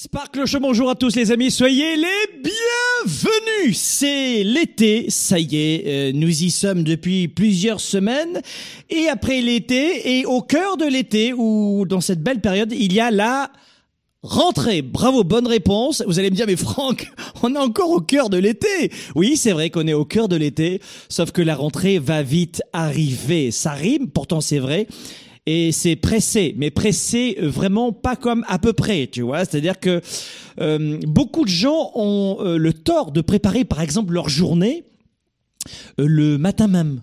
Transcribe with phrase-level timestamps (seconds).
[0.00, 3.76] Sparkle bonjour à tous les amis, soyez les bienvenus.
[3.76, 8.40] C'est l'été, ça y est, euh, nous y sommes depuis plusieurs semaines.
[8.90, 13.00] Et après l'été, et au cœur de l'été, ou dans cette belle période, il y
[13.00, 13.50] a la
[14.22, 14.82] rentrée.
[14.82, 16.04] Bravo, bonne réponse.
[16.06, 17.10] Vous allez me dire, mais Franck,
[17.42, 18.92] on est encore au cœur de l'été.
[19.16, 22.62] Oui, c'est vrai qu'on est au cœur de l'été, sauf que la rentrée va vite
[22.72, 23.50] arriver.
[23.50, 24.86] Ça rime, pourtant c'est vrai
[25.50, 29.46] et c'est pressé, mais pressé euh, vraiment pas comme à peu près, tu vois.
[29.46, 30.02] C'est-à-dire que
[30.60, 34.84] euh, beaucoup de gens ont euh, le tort de préparer, par exemple, leur journée
[35.96, 37.00] le matin même.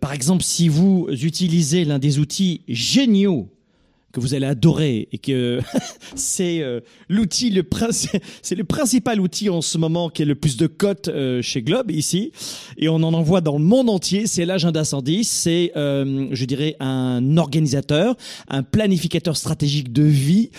[0.00, 3.48] par exemple, si vous utilisez l'un des outils géniaux
[4.12, 5.60] que vous allez adorer et que
[6.14, 7.64] c'est euh, l'outil le
[8.42, 11.62] c'est le principal outil en ce moment qui est le plus de cotes euh, chez
[11.62, 12.32] Globe ici.
[12.76, 14.26] Et on en envoie dans le monde entier.
[14.26, 18.16] C'est l'agenda 110 c'est euh, je dirais un organisateur
[18.48, 20.50] un planificateur stratégique de vie.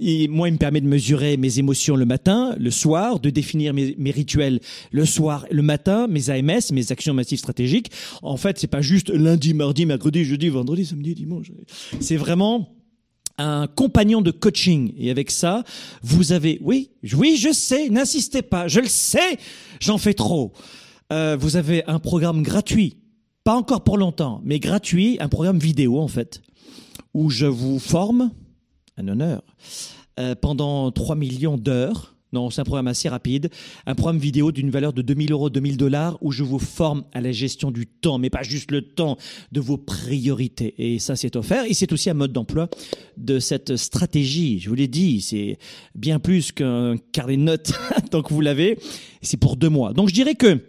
[0.00, 3.74] Et moi il me permet de mesurer mes émotions le matin le soir de définir
[3.74, 7.90] mes, mes rituels le soir le matin mes AMS mes actions massives stratégiques.
[8.22, 11.50] En fait c'est pas juste lundi mardi mercredi jeudi vendredi samedi dimanche.
[12.00, 12.77] C'est vraiment
[13.38, 14.92] un compagnon de coaching.
[14.96, 15.64] Et avec ça,
[16.02, 19.38] vous avez, oui, oui, je sais, n'insistez pas, je le sais,
[19.80, 20.52] j'en fais trop.
[21.12, 22.96] Euh, vous avez un programme gratuit,
[23.44, 26.42] pas encore pour longtemps, mais gratuit, un programme vidéo en fait,
[27.14, 28.30] où je vous forme,
[28.96, 29.42] un honneur,
[30.18, 33.48] euh, pendant 3 millions d'heures non, c'est un programme assez rapide,
[33.86, 37.20] un programme vidéo d'une valeur de 2000 euros, 2000 dollars, où je vous forme à
[37.20, 39.16] la gestion du temps, mais pas juste le temps,
[39.52, 40.74] de vos priorités.
[40.78, 41.64] Et ça, c'est offert.
[41.64, 42.68] Et c'est aussi un mode d'emploi
[43.16, 44.58] de cette stratégie.
[44.60, 45.58] Je vous l'ai dit, c'est
[45.94, 47.72] bien plus qu'un carnet de notes,
[48.10, 48.78] tant que vous l'avez.
[49.22, 49.94] C'est pour deux mois.
[49.94, 50.60] Donc, je dirais que,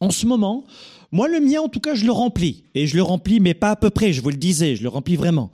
[0.00, 0.64] en ce moment,
[1.12, 2.64] moi, le mien, en tout cas, je le remplis.
[2.74, 4.88] Et je le remplis, mais pas à peu près, je vous le disais, je le
[4.88, 5.50] remplis vraiment.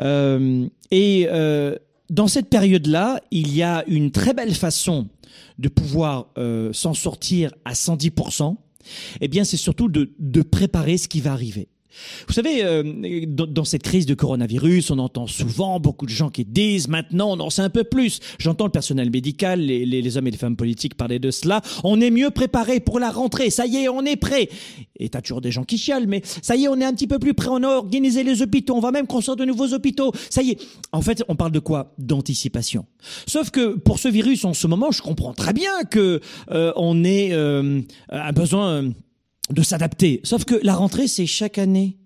[0.00, 1.76] Euh, et euh,
[2.10, 5.08] dans cette période-là, il y a une très belle façon
[5.58, 8.56] de pouvoir euh, s'en sortir à 110%.
[9.20, 11.68] Eh bien, c'est surtout de, de préparer ce qui va arriver.
[12.26, 12.82] Vous savez, euh,
[13.26, 17.40] dans, cette crise de coronavirus, on entend souvent beaucoup de gens qui disent maintenant on
[17.40, 18.20] en sait un peu plus.
[18.38, 21.62] J'entends le personnel médical, les, les, hommes et les femmes politiques parler de cela.
[21.84, 23.50] On est mieux préparé pour la rentrée.
[23.50, 24.48] Ça y est, on est prêt.
[24.98, 27.06] Et t'as toujours des gens qui chialent, mais ça y est, on est un petit
[27.06, 27.48] peu plus prêt.
[27.50, 28.74] On a organisé les hôpitaux.
[28.74, 30.12] On va même construire de nouveaux hôpitaux.
[30.30, 30.60] Ça y est.
[30.92, 31.94] En fait, on parle de quoi?
[31.98, 32.86] D'anticipation.
[33.26, 36.20] Sauf que pour ce virus, en ce moment, je comprends très bien que
[36.50, 38.90] euh, on ait euh, un besoin
[39.50, 40.20] de s'adapter.
[40.24, 41.96] Sauf que la rentrée, c'est chaque année.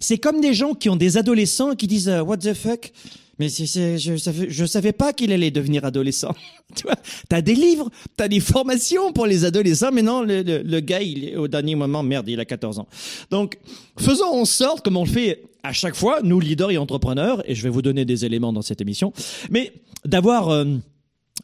[0.00, 2.92] C'est comme des gens qui ont des adolescents qui disent euh, What the fuck?
[3.38, 6.34] Mais c'est, je, savais, je savais pas qu'il allait devenir adolescent.
[6.76, 10.80] tu vois, t'as des livres, t'as des formations pour les adolescents, mais non, le, le,
[10.80, 12.86] gars, il est au dernier moment, merde, il a 14 ans.
[13.30, 13.56] Donc,
[13.98, 17.54] faisons en sorte, comme on le fait à chaque fois, nous leaders et entrepreneurs, et
[17.54, 19.10] je vais vous donner des éléments dans cette émission,
[19.50, 19.72] mais
[20.04, 20.66] d'avoir euh,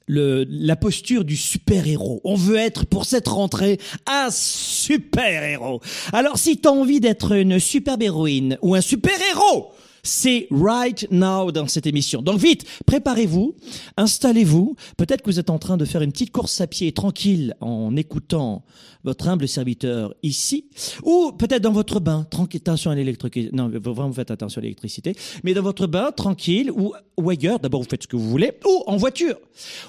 [0.07, 2.21] le, la posture du super-héros.
[2.25, 5.81] On veut être pour cette rentrée un super-héros.
[6.13, 9.73] Alors si tu as envie d'être une superbe héroïne ou un super-héros,
[10.07, 12.23] c'est right now dans cette émission.
[12.23, 13.55] Donc vite, préparez-vous,
[13.97, 14.77] installez-vous.
[14.97, 17.95] Peut-être que vous êtes en train de faire une petite course à pied tranquille en
[17.97, 18.65] écoutant
[19.05, 20.69] votre humble serviteur ici,
[21.05, 23.51] ou peut-être dans votre bain, tranquille, attention à l'électricité.
[23.53, 25.15] Non, vraiment faites attention à l'électricité.
[25.45, 27.61] Mais dans votre bain, tranquille, ou, ou ailleurs.
[27.61, 29.37] D'abord, vous faites ce que vous voulez, ou en voiture.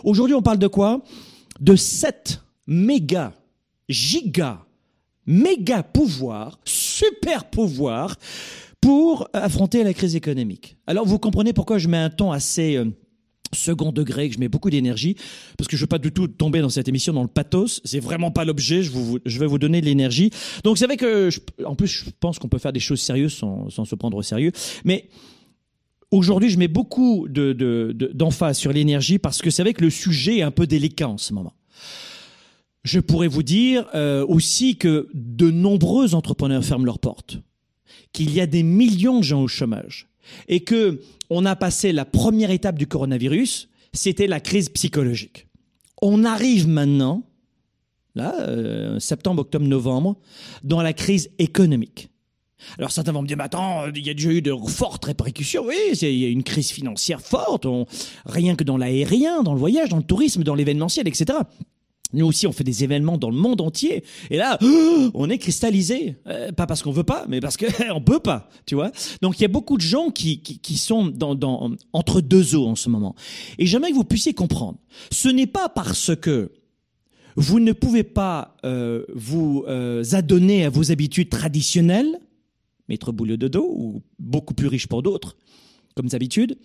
[0.03, 1.01] Aujourd'hui, on parle de quoi?
[1.59, 3.33] De 7 méga,
[3.89, 4.65] giga,
[5.25, 8.17] méga pouvoir, super pouvoir
[8.87, 10.77] pour affronter la crise économique.
[10.87, 12.85] Alors vous comprenez pourquoi je mets un ton assez euh,
[13.53, 15.17] second degré, que je mets beaucoup d'énergie,
[15.57, 17.81] parce que je veux pas du tout tomber dans cette émission dans le pathos.
[17.83, 18.83] C'est vraiment pas l'objet.
[18.83, 20.31] Je, vais vous donner de l'énergie.
[20.63, 21.27] Donc c'est vrai que,
[21.65, 24.53] en plus, je pense qu'on peut faire des choses sérieuses sans, se prendre au sérieux.
[24.85, 25.09] Mais
[26.11, 27.57] aujourd'hui, je mets beaucoup de,
[28.53, 31.33] sur l'énergie parce que c'est vrai que le sujet est un peu délicat en ce
[31.33, 31.51] moment.
[32.85, 37.41] Je pourrais vous dire euh, aussi que de nombreux entrepreneurs ferment leurs portes,
[38.17, 40.07] qu'il y a des millions de gens au chômage
[40.47, 45.45] et que on a passé la première étape du coronavirus, c'était la crise psychologique.
[46.01, 47.21] On arrive maintenant,
[48.15, 50.17] là, euh, septembre, octobre, novembre,
[50.63, 52.09] dans la crise économique.
[52.79, 55.63] Alors certains vont me dire, mais attends, il y a déjà eu de fortes répercussions.
[55.63, 57.67] Oui, il y a une crise financière forte,
[58.25, 61.37] rien que dans l'aérien, dans le voyage, dans le tourisme, dans l'événementiel, etc.
[62.13, 64.03] Nous aussi, on fait des événements dans le monde entier.
[64.29, 64.57] Et là,
[65.13, 66.15] on est cristallisé.
[66.27, 68.91] Euh, pas parce qu'on veut pas, mais parce qu'on peut pas, tu vois.
[69.21, 70.41] Donc, il y a beaucoup de gens qui,
[70.77, 71.13] sont
[71.93, 73.15] entre deux eaux en ce moment.
[73.57, 74.77] Et j'aimerais que vous puissiez comprendre.
[75.11, 76.51] Ce n'est pas parce que
[77.35, 82.19] vous ne pouvez pas euh, vous euh, adonner à vos habitudes traditionnelles,
[82.89, 85.35] mettre boulot de dos, ou beaucoup plus riche pour d'autres,
[85.95, 86.57] comme habitudes,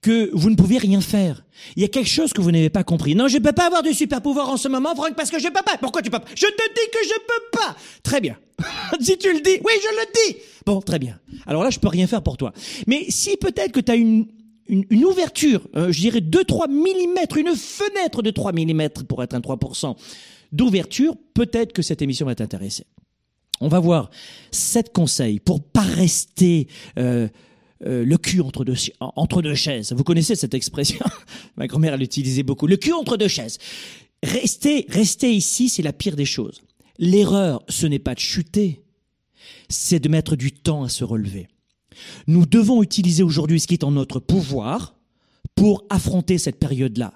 [0.00, 1.44] que vous ne pouvez rien faire.
[1.76, 3.14] Il y a quelque chose que vous n'avez pas compris.
[3.14, 5.38] Non, je ne peux pas avoir de super pouvoir en ce moment, Franck, parce que
[5.38, 5.76] je ne peux pas.
[5.78, 6.28] Pourquoi tu peux pas?
[6.34, 7.76] Je te dis que je peux pas.
[8.02, 8.36] Très bien.
[9.00, 10.38] si tu le dis, oui, je le dis.
[10.64, 11.18] Bon, très bien.
[11.46, 12.52] Alors là, je peux rien faire pour toi.
[12.86, 14.26] Mais si peut-être que tu as une,
[14.68, 19.40] une, ouverture, euh, je dirais 2-3 mm, une fenêtre de 3 mm pour être un
[19.40, 19.96] 3%
[20.52, 22.86] d'ouverture, peut-être que cette émission va t'intéresser.
[23.60, 24.10] On va voir
[24.52, 26.68] sept conseils pour pas rester...
[26.98, 27.28] Euh,
[27.86, 29.92] euh, le cul entre deux, entre deux chaises.
[29.92, 31.04] Vous connaissez cette expression
[31.56, 32.66] Ma grand-mère l'utilisait beaucoup.
[32.66, 33.58] Le cul entre deux chaises.
[34.22, 36.60] Rester, rester ici, c'est la pire des choses.
[36.98, 38.82] L'erreur, ce n'est pas de chuter,
[39.68, 41.46] c'est de mettre du temps à se relever.
[42.26, 44.96] Nous devons utiliser aujourd'hui ce qui est en notre pouvoir
[45.54, 47.12] pour affronter cette période-là.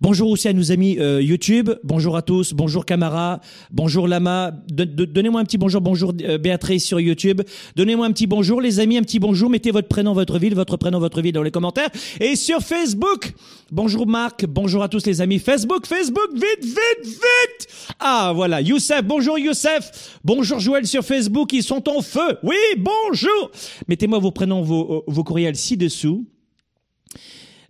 [0.00, 1.70] Bonjour aussi à nos amis euh, YouTube.
[1.84, 2.52] Bonjour à tous.
[2.54, 3.40] Bonjour Camara.
[3.70, 4.52] Bonjour Lama.
[4.70, 5.80] Donnez-moi un petit bonjour.
[5.80, 7.42] Bonjour euh, Béatrice sur YouTube.
[7.76, 8.96] Donnez-moi un petit bonjour les amis.
[8.96, 9.50] Un petit bonjour.
[9.50, 11.90] Mettez votre prénom, votre ville, votre prénom, votre ville dans les commentaires.
[12.20, 13.32] Et sur Facebook.
[13.70, 14.46] Bonjour Marc.
[14.46, 15.38] Bonjour à tous les amis.
[15.38, 16.32] Facebook, Facebook.
[16.34, 17.68] Vite, vite, vite.
[17.98, 18.60] Ah voilà.
[18.60, 19.02] Youssef.
[19.04, 20.18] Bonjour Youssef.
[20.24, 21.52] Bonjour Joël sur Facebook.
[21.52, 22.38] Ils sont en feu.
[22.42, 23.50] Oui, bonjour.
[23.88, 26.26] Mettez-moi vos prénoms, vos, vos courriels ci-dessous.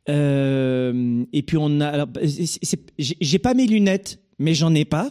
[0.09, 0.93] Euh,
[1.33, 2.07] et puis on a,
[2.99, 5.11] j'ai pas mes lunettes, mais j'en ai pas.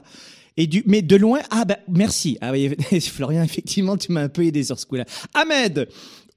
[0.58, 2.38] Et du, mais de loin, ah bah merci.
[2.42, 5.06] Ah oui, Florian, effectivement, tu m'as un peu aidé sur ce coup-là.
[5.34, 5.88] Ahmed,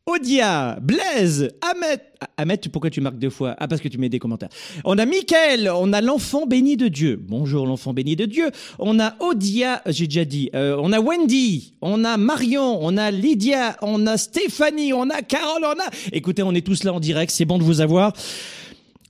[0.06, 2.00] Odia, Blaise, Ahmed.
[2.20, 3.56] Ah, Ahmed, pourquoi tu marques deux fois?
[3.58, 4.50] Ah, parce que tu mets des commentaires.
[4.84, 7.18] On a Mickaël, on a l'enfant béni de Dieu.
[7.26, 8.50] Bonjour l'enfant béni de Dieu.
[8.78, 10.50] On a Odia, j'ai déjà dit.
[10.54, 15.22] Euh, on a Wendy, on a Marion, on a Lydia, on a Stéphanie, on a
[15.22, 15.90] Carole, on a...
[16.12, 18.12] Écoutez, on est tous là en direct, c'est bon de vous avoir.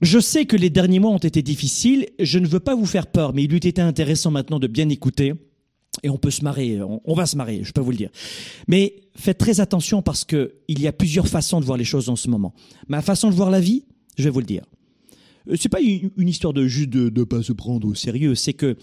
[0.01, 3.07] Je sais que les derniers mois ont été difficiles, je ne veux pas vous faire
[3.07, 5.33] peur, mais il eût été intéressant maintenant de bien écouter
[6.03, 8.09] et on peut se marrer, on, va se marrer, je peux vous le dire.
[8.67, 12.09] Mais faites très attention parce que il y a plusieurs façons de voir les choses
[12.09, 12.53] en ce moment.
[12.87, 13.85] Ma façon de voir la vie,
[14.17, 14.65] je vais vous le dire.
[15.47, 18.53] Euh, c'est pas une, histoire de juste de ne pas se prendre au sérieux, c'est
[18.53, 18.75] que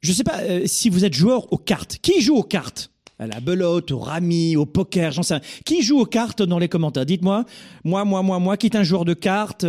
[0.00, 1.98] je sais pas euh, si vous êtes joueur aux cartes.
[2.00, 2.92] Qui joue aux cartes?
[3.18, 5.40] À la belote, au rami, au poker, j'en sais.
[5.64, 7.06] Qui joue aux cartes dans les commentaires?
[7.06, 7.44] Dites-moi.
[7.84, 9.64] Moi, moi, moi, moi, qui est un joueur de cartes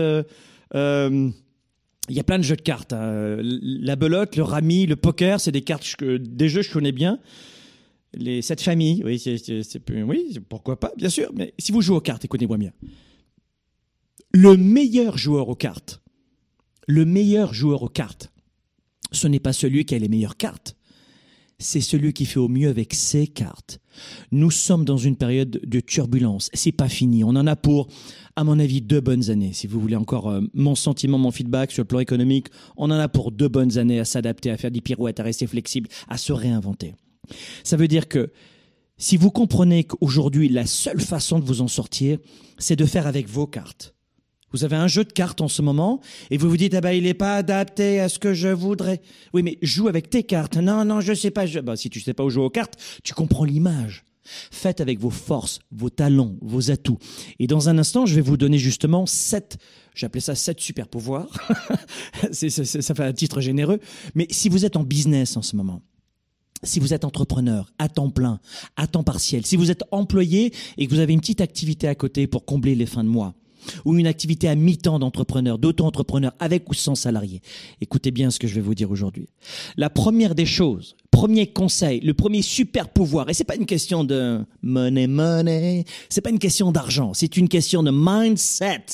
[0.75, 1.29] euh,
[2.09, 2.93] il y a plein de jeux de cartes.
[2.93, 3.37] Hein.
[3.41, 6.91] La belote, le rami, le poker, c'est des cartes, que, des jeux que je connais
[6.91, 7.19] bien.
[8.13, 9.21] Les sept familles, oui,
[10.07, 11.31] oui, pourquoi pas, bien sûr.
[11.35, 12.71] Mais si vous jouez aux cartes, écoutez-moi bien.
[14.31, 16.01] Le meilleur joueur aux cartes,
[16.87, 18.31] le meilleur joueur aux cartes,
[19.11, 20.76] ce n'est pas celui qui a les meilleures cartes,
[21.59, 23.79] c'est celui qui fait au mieux avec ses cartes.
[24.31, 26.49] Nous sommes dans une période de turbulence.
[26.53, 27.23] C'est pas fini.
[27.23, 27.87] On en a pour,
[28.35, 29.53] à mon avis, deux bonnes années.
[29.53, 32.99] Si vous voulez encore euh, mon sentiment, mon feedback sur le plan économique, on en
[32.99, 36.17] a pour deux bonnes années à s'adapter, à faire des pirouettes, à rester flexible, à
[36.17, 36.93] se réinventer.
[37.63, 38.31] Ça veut dire que
[38.97, 42.19] si vous comprenez qu'aujourd'hui, la seule façon de vous en sortir,
[42.57, 43.96] c'est de faire avec vos cartes.
[44.53, 45.99] Vous avez un jeu de cartes en ce moment
[46.31, 49.01] et vous vous dites ah ben il n'est pas adapté à ce que je voudrais.
[49.33, 50.57] Oui mais joue avec tes cartes.
[50.57, 51.45] Non non je sais pas.
[51.61, 54.05] Bah, si tu sais pas jouer aux cartes, tu comprends l'image.
[54.51, 56.99] Faites avec vos forces, vos talents, vos atouts.
[57.39, 59.57] Et dans un instant, je vais vous donner justement sept,
[59.95, 61.29] j'appelais ça sept super pouvoirs.
[62.31, 63.79] ça fait un titre généreux.
[64.15, 65.81] Mais si vous êtes en business en ce moment,
[66.63, 68.39] si vous êtes entrepreneur à temps plein,
[68.75, 71.95] à temps partiel, si vous êtes employé et que vous avez une petite activité à
[71.95, 73.35] côté pour combler les fins de mois,
[73.85, 77.41] ou une activité à mi-temps d'entrepreneur, d'auto-entrepreneur, avec ou sans salarié.
[77.81, 79.29] Écoutez bien ce que je vais vous dire aujourd'hui.
[79.75, 84.03] La première des choses, premier conseil, le premier super pouvoir, et c'est pas une question
[84.03, 88.85] de money, money, c'est pas une question d'argent, c'est une question de mindset.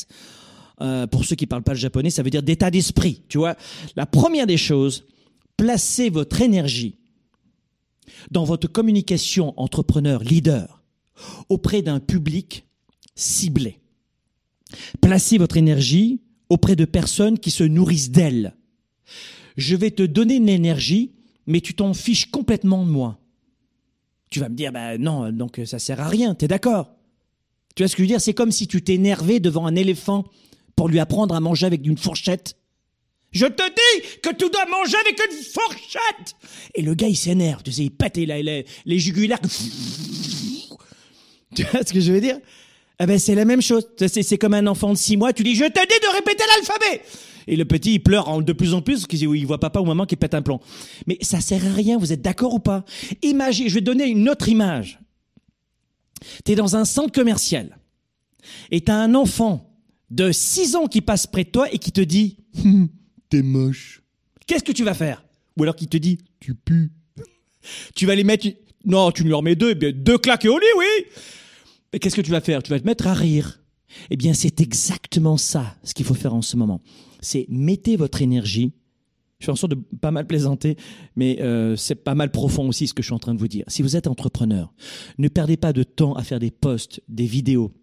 [0.82, 3.56] Euh, pour ceux qui parlent pas le japonais, ça veut dire d'état d'esprit, tu vois.
[3.96, 5.06] La première des choses,
[5.56, 6.98] placez votre énergie
[8.32, 10.84] dans votre communication entrepreneur, leader,
[11.50, 12.66] auprès d'un public
[13.16, 13.80] ciblé.
[15.02, 18.56] Placez votre énergie auprès de personnes qui se nourrissent d'elle.
[19.58, 21.12] je vais te donner une énergie,
[21.48, 23.20] mais tu t'en fiches complètement de moi.
[24.30, 26.96] Tu vas me dire, bah non, donc ça sert à rien, t'es d'accord?
[27.76, 28.22] Tu vois ce que je veux dire?
[28.22, 30.26] C'est comme si tu t'énervais devant un éléphant
[30.76, 32.56] pour lui apprendre à manger avec une fourchette.
[33.32, 36.36] Je te dis que tu dois manger avec une fourchette
[36.76, 39.40] Et le gars, il s'énerve, tu sais, il pète les, les jugulaires.
[41.56, 42.40] Tu vois ce que je veux dire?
[43.04, 43.88] Eh ben, c'est la même chose.
[44.08, 47.02] C'est comme un enfant de six mois, tu dis, je te dis de répéter l'alphabet
[47.48, 50.06] et le petit, il pleure de plus en plus parce qu'il voit papa ou maman
[50.06, 50.60] qui pète un plomb.
[51.08, 52.86] Mais ça sert à rien, vous êtes d'accord ou pas?
[53.22, 55.00] Imagine, je vais donner une autre image.
[56.46, 57.78] Tu es dans un centre commercial
[58.72, 59.70] et tu as un enfant
[60.10, 62.88] de 6 ans qui passe près de toi et qui te dit hum,
[63.30, 64.02] T'es moche.
[64.48, 65.26] Qu'est-ce que tu vas faire?
[65.58, 66.92] Ou alors qui te dit Tu pues.
[67.96, 68.48] Tu vas les mettre.
[68.86, 70.83] Non, tu lui en mets deux, deux claques au lit, oui.
[71.94, 72.64] Mais qu'est-ce que tu vas faire?
[72.64, 73.64] Tu vas te mettre à rire.
[74.10, 76.82] Eh bien, c'est exactement ça ce qu'il faut faire en ce moment.
[77.22, 78.74] C'est mettez votre énergie.
[79.40, 80.78] Je fais en sorte de pas mal plaisanter,
[81.16, 83.48] mais euh, c'est pas mal profond aussi ce que je suis en train de vous
[83.48, 83.66] dire.
[83.68, 84.74] Si vous êtes entrepreneur,
[85.18, 87.74] ne perdez pas de temps à faire des posts, des vidéos,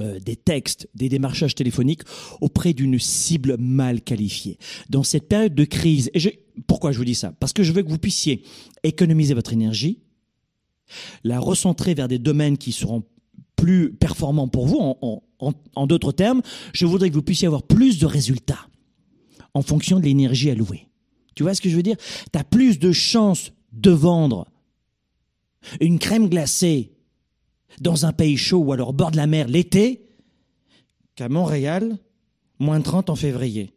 [0.00, 2.02] euh, des textes, des démarchages téléphoniques
[2.40, 4.58] auprès d'une cible mal qualifiée.
[4.90, 7.32] Dans cette période de crise, et pourquoi je vous dis ça?
[7.40, 8.42] Parce que je veux que vous puissiez
[8.82, 10.00] économiser votre énergie,
[11.24, 13.02] la recentrer vers des domaines qui seront
[13.62, 14.96] plus performant pour vous.
[15.38, 16.42] En, d'autres termes,
[16.72, 18.66] je voudrais que vous puissiez avoir plus de résultats
[19.54, 20.88] en fonction de l'énergie allouée.
[21.36, 21.96] Tu vois ce que je veux dire?
[22.32, 24.48] Tu as plus de chances de vendre
[25.80, 26.90] une crème glacée
[27.80, 30.08] dans un pays chaud ou alors au bord de la mer l'été
[31.14, 31.98] qu'à Montréal,
[32.58, 33.74] moins 30 en février.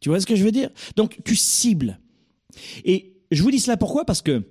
[0.00, 0.68] Tu vois ce que je veux dire?
[0.96, 1.98] Donc tu cibles.
[2.84, 4.04] Et je vous dis cela pourquoi?
[4.04, 4.42] Parce que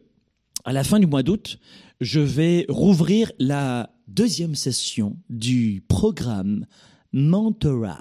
[0.63, 1.59] à la fin du mois d'août,
[1.99, 6.65] je vais rouvrir la deuxième session du programme
[7.13, 7.97] Mentora.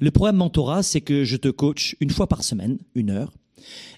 [0.00, 3.32] Le programme Mentora, c'est que je te coach une fois par semaine, une heure.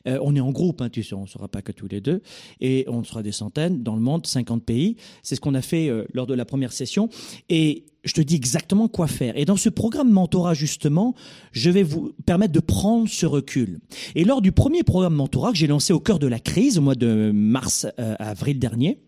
[0.06, 2.00] Euh, on est en groupe, hein, tu sais, on ne sera pas que tous les
[2.00, 2.22] deux,
[2.60, 4.96] et on sera des centaines dans le monde, 50 pays.
[5.22, 7.08] C'est ce qu'on a fait euh, lors de la première session.
[7.48, 9.36] Et je te dis exactement quoi faire.
[9.36, 11.14] Et dans ce programme Mentora, justement,
[11.52, 13.80] je vais vous permettre de prendre ce recul.
[14.14, 16.82] Et lors du premier programme Mentora que j'ai lancé au cœur de la crise, au
[16.82, 19.00] mois de mars, euh, avril dernier,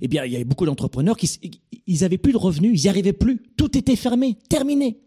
[0.00, 2.88] eh bien, il y avait beaucoup d'entrepreneurs qui, ils avaient plus de revenus, ils n'y
[2.88, 3.40] arrivaient plus.
[3.56, 4.98] Tout était fermé, terminé.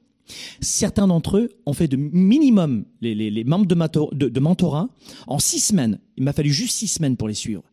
[0.61, 4.89] Certains d'entre eux ont fait de minimum les, membres de, mentorat
[5.27, 5.99] en six semaines.
[6.17, 7.63] Il m'a fallu juste six semaines pour les suivre.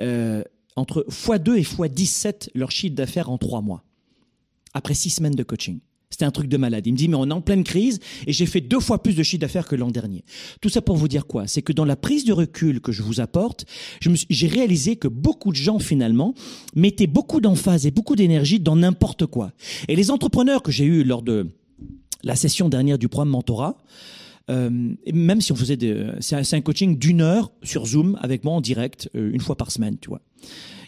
[0.00, 0.42] Euh,
[0.76, 3.84] entre x2 et x17 leur chiffre d'affaires en trois mois.
[4.72, 5.78] Après six semaines de coaching.
[6.14, 6.86] C'était un truc de malade.
[6.86, 9.16] Il me dit, mais on est en pleine crise et j'ai fait deux fois plus
[9.16, 10.24] de chiffre d'affaires que l'an dernier.
[10.60, 11.48] Tout ça pour vous dire quoi?
[11.48, 13.66] C'est que dans la prise de recul que je vous apporte,
[14.00, 16.32] j'ai réalisé que beaucoup de gens finalement
[16.76, 19.50] mettaient beaucoup d'emphase et beaucoup d'énergie dans n'importe quoi.
[19.88, 21.48] Et les entrepreneurs que j'ai eus lors de
[22.22, 23.76] la session dernière du programme Mentorat,
[24.52, 24.70] euh,
[25.12, 25.76] même si on faisait
[26.20, 29.72] c'est un, coaching d'une heure sur Zoom avec moi en direct euh, une fois par
[29.72, 30.20] semaine, tu vois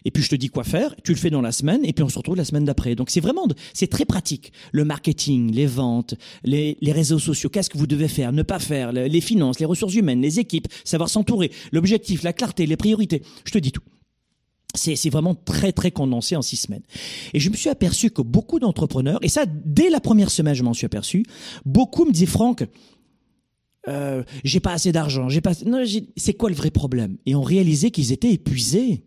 [0.06, 2.04] et puis je te dis quoi faire, tu le fais dans la semaine, et puis
[2.04, 2.94] on se retrouve la semaine d'après.
[2.94, 4.52] Donc c'est vraiment, c'est très pratique.
[4.70, 8.92] Le marketing, les ventes, les, réseaux sociaux, qu'est-ce que vous devez faire, ne pas faire,
[8.92, 13.22] les finances, les ressources humaines, les équipes, savoir s'entourer, l'objectif, la clarté, les priorités.
[13.44, 13.82] Je te dis tout.
[14.74, 16.82] C'est vraiment très très condensé en six semaines.
[17.34, 20.62] Et je me suis aperçu que beaucoup d'entrepreneurs, et ça dès la première semaine je
[20.62, 21.24] m'en suis aperçu,
[21.64, 22.64] beaucoup me disaient Franck,
[23.88, 25.52] euh, j'ai pas assez d'argent, j'ai pas.
[25.64, 25.82] Non,
[26.16, 27.16] c'est quoi le vrai problème?
[27.26, 29.02] Et on réalisait qu'ils étaient épuisés.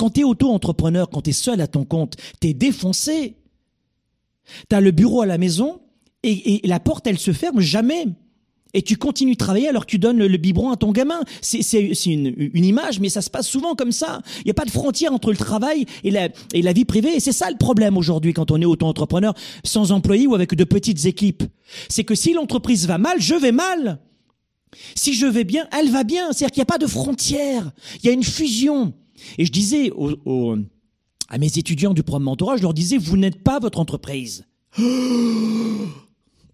[0.00, 3.36] Quand tu es auto-entrepreneur, quand tu es seul à ton compte, tu es défoncé.
[4.70, 5.82] Tu as le bureau à la maison
[6.22, 8.06] et, la porte, elle se ferme jamais.
[8.72, 11.20] Et tu continues de travailler alors que tu donnes le, biberon à ton gamin.
[11.42, 11.60] C'est
[12.06, 14.22] une, image, mais ça se passe souvent comme ça.
[14.38, 17.16] Il n'y a pas de frontière entre le travail et la, et la vie privée.
[17.16, 20.64] Et c'est ça le problème aujourd'hui quand on est auto-entrepreneur, sans employés ou avec de
[20.64, 21.42] petites équipes.
[21.90, 23.98] C'est que si l'entreprise va mal, je vais mal.
[24.94, 26.32] Si je vais bien, elle va bien.
[26.32, 27.70] C'est-à-dire qu'il n'y a pas de frontière.
[28.02, 28.94] Il y a une fusion.
[29.38, 29.92] Et je disais
[31.28, 34.44] à mes étudiants du programme mentorat, je leur disais, vous n'êtes pas votre entreprise.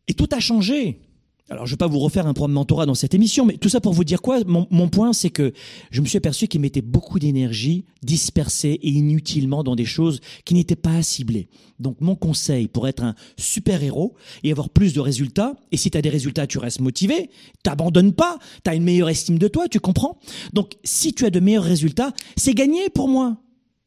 [0.08, 1.00] Et tout a changé.
[1.48, 3.68] Alors, je ne vais pas vous refaire un programme mentorat dans cette émission, mais tout
[3.68, 4.42] ça pour vous dire quoi?
[4.44, 5.52] Mon, mon point, c'est que
[5.92, 10.54] je me suis aperçu qu'ils mettaient beaucoup d'énergie dispersée et inutilement dans des choses qui
[10.54, 11.48] n'étaient pas ciblées.
[11.78, 15.96] Donc, mon conseil pour être un super-héros et avoir plus de résultats, et si tu
[15.96, 17.30] as des résultats, tu restes motivé,
[17.62, 20.18] t'abandonnes pas, tu as une meilleure estime de toi, tu comprends?
[20.52, 23.36] Donc, si tu as de meilleurs résultats, c'est gagné pour moi.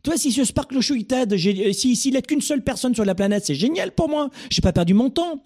[0.03, 3.15] Toi, si ce Sparkle Show, il t'aide, s'il si, n'est qu'une seule personne sur la
[3.15, 4.29] planète, c'est génial pour moi.
[4.49, 5.43] J'ai pas perdu mon temps.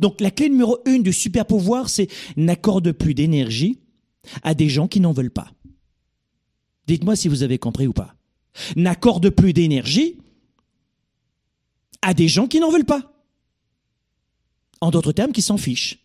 [0.00, 3.80] Donc la clé numéro une du super pouvoir, c'est n'accorde plus d'énergie
[4.42, 5.50] à des gens qui n'en veulent pas.
[6.86, 8.14] Dites-moi si vous avez compris ou pas.
[8.76, 10.18] N'accorde plus d'énergie
[12.02, 13.12] à des gens qui n'en veulent pas.
[14.80, 15.98] En d'autres termes, qui s'en fichent.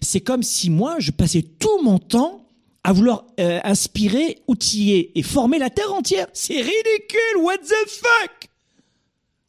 [0.00, 2.46] C'est comme si moi, je passais tout mon temps
[2.84, 6.28] à vouloir euh, inspirer, outiller et former la terre entière.
[6.32, 7.36] C'est ridicule.
[7.40, 8.48] What the fuck?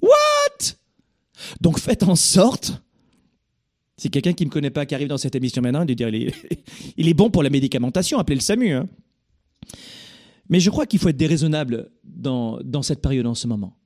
[0.01, 0.75] What?
[1.61, 2.81] Donc faites en sorte
[3.97, 6.09] c'est quelqu'un qui ne me connaît pas qui arrive dans cette émission maintenant de dire
[6.97, 8.71] il est, bon pour la médicamentation, appelez le SAMU.
[8.71, 8.87] Hein.
[10.49, 13.77] Mais je crois qu'il faut être déraisonnable dans, dans cette période en ce moment.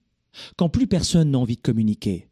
[0.58, 2.28] Quand plus personne n'a envie de communiquer,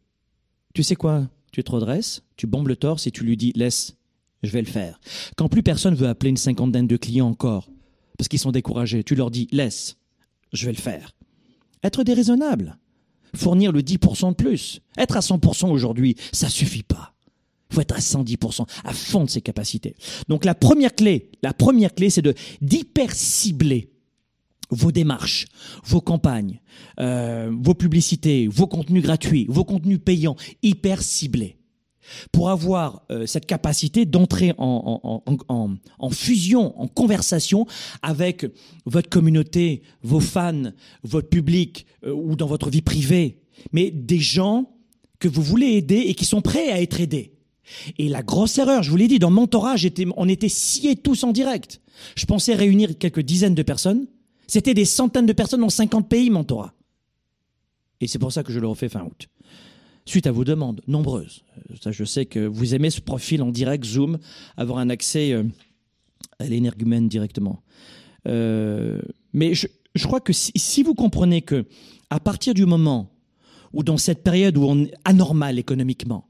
[0.74, 1.28] tu sais quoi?
[1.52, 3.96] Tu te redresses, tu bombes le torse et tu lui dis laisse,
[4.42, 5.00] je vais le faire.
[5.36, 7.70] Quand plus personne veut appeler une cinquantaine de clients encore,
[8.16, 9.96] parce qu'ils sont découragés, tu leur dis laisse,
[10.52, 11.16] je vais le faire.
[11.82, 12.78] Être déraisonnable,
[13.34, 17.14] fournir le 10% de plus, être à 100% aujourd'hui, ça suffit pas.
[17.70, 19.94] Il faut être à 110%, à fond de ses capacités.
[20.28, 23.90] Donc la première clé, la première clé, c'est de d'hyper cibler
[24.70, 25.46] vos démarches,
[25.84, 26.60] vos campagnes,
[26.98, 31.56] euh, vos publicités, vos contenus gratuits, vos contenus payants, hyper ciblés,
[32.32, 35.20] pour avoir euh, cette capacité d'entrer en,
[36.12, 37.66] fusion, en conversation
[38.02, 38.46] avec
[38.86, 40.72] votre communauté, vos fans,
[41.02, 44.70] votre public euh, ou dans votre vie privée, mais des gens
[45.18, 47.34] que vous voulez aider et qui sont prêts à être aidés.
[47.98, 49.76] Et la grosse erreur, je vous l'ai dit, dans Mentorat,
[50.16, 51.80] on était sciés tous en direct.
[52.16, 54.06] Je pensais réunir quelques dizaines de personnes.
[54.46, 56.74] C'était des centaines de personnes dans 50 pays, Mentorat.
[58.00, 59.28] Et c'est pour ça que je le refais fin août.
[60.06, 61.44] Suite à vos demandes, nombreuses.
[61.80, 64.18] Ça, je sais que vous aimez ce profil en direct, Zoom,
[64.56, 65.44] avoir un accès euh,
[66.38, 67.62] à l'énergumène directement.
[68.26, 69.00] Euh,
[69.32, 69.68] mais je,
[70.02, 71.66] crois que si, si, vous comprenez que,
[72.08, 73.10] à partir du moment
[73.72, 76.26] où dans cette période où on est anormal économiquement,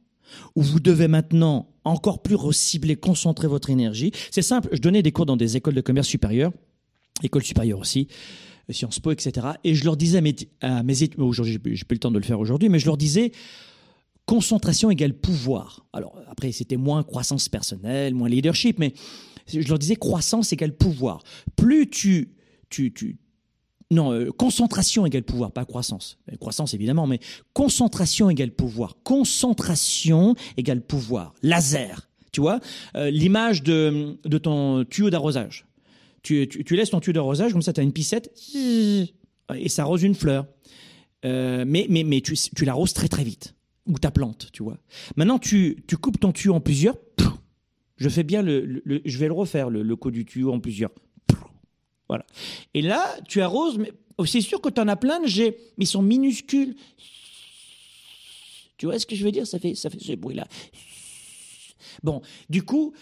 [0.55, 4.13] où vous devez maintenant encore plus recibler, concentrer votre énergie.
[4.31, 6.53] C'est simple, je donnais des cours dans des écoles de commerce supérieures,
[7.23, 8.09] écoles supérieures aussi,
[8.69, 9.49] euh, Sciences Po, etc.
[9.65, 12.41] Et je leur disais à mes, à mes étudiants, plus le temps de le faire
[12.41, 13.33] aujourd'hui, mais je leur disais,
[14.27, 15.87] concentration égale pouvoir.
[15.93, 18.95] Alors après, c'était moins croissance personnelle, moins leadership, mais
[19.49, 21.23] je leur disais croissance égale pouvoir.
[21.57, 22.35] Plus tu,
[22.69, 23.19] tu, tu,
[23.91, 26.19] non, euh, concentration égale pouvoir, pas croissance.
[26.31, 27.19] Euh, croissance évidemment, mais
[27.53, 28.97] concentration égale pouvoir.
[29.03, 31.35] Concentration égale pouvoir.
[31.43, 32.09] Laser.
[32.33, 32.61] Tu vois,
[32.95, 35.67] euh, l'image de, de ton tuyau d'arrosage.
[36.23, 40.03] Tu, tu, laisses ton tuyau d'arrosage, comme ça tu as une piscette, et ça arrose
[40.03, 40.47] une fleur.
[41.25, 43.55] mais mais, mais tu, tu l'arroses très très vite.
[43.87, 44.77] Ou ta plante, tu vois.
[45.17, 46.97] Maintenant, tu, tu coupes ton tuyau en plusieurs.
[47.97, 50.91] Je fais bien le, je vais le refaire, le, le coup du tuyau en plusieurs.
[52.11, 52.27] Voilà.
[52.75, 55.57] Et là, tu arroses, mais oh, c'est sûr que tu en as plein de jets,
[55.79, 56.75] mais ils sont minuscules.
[58.79, 59.47] Tu vois ce que je veux dire?
[59.47, 60.49] Ça fait, ça fait ce bruit-là.
[62.03, 62.95] Bon, du coup,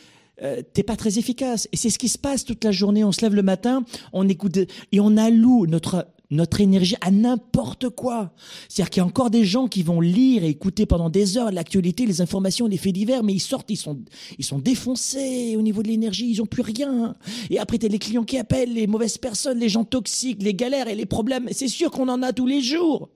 [0.42, 1.68] euh, t'es pas très efficace.
[1.72, 3.02] Et c'est ce qui se passe toute la journée.
[3.02, 4.58] On se lève le matin, on écoute
[4.92, 8.34] et on alloue notre notre énergie à n'importe quoi.
[8.68, 11.50] C'est-à-dire qu'il y a encore des gens qui vont lire et écouter pendant des heures
[11.50, 13.98] l'actualité, les informations, les faits divers, mais ils sortent, ils sont,
[14.38, 17.14] ils sont défoncés au niveau de l'énergie, ils ont plus rien.
[17.50, 20.88] Et après, t'as les clients qui appellent, les mauvaises personnes, les gens toxiques, les galères
[20.88, 21.48] et les problèmes.
[21.52, 23.08] C'est sûr qu'on en a tous les jours.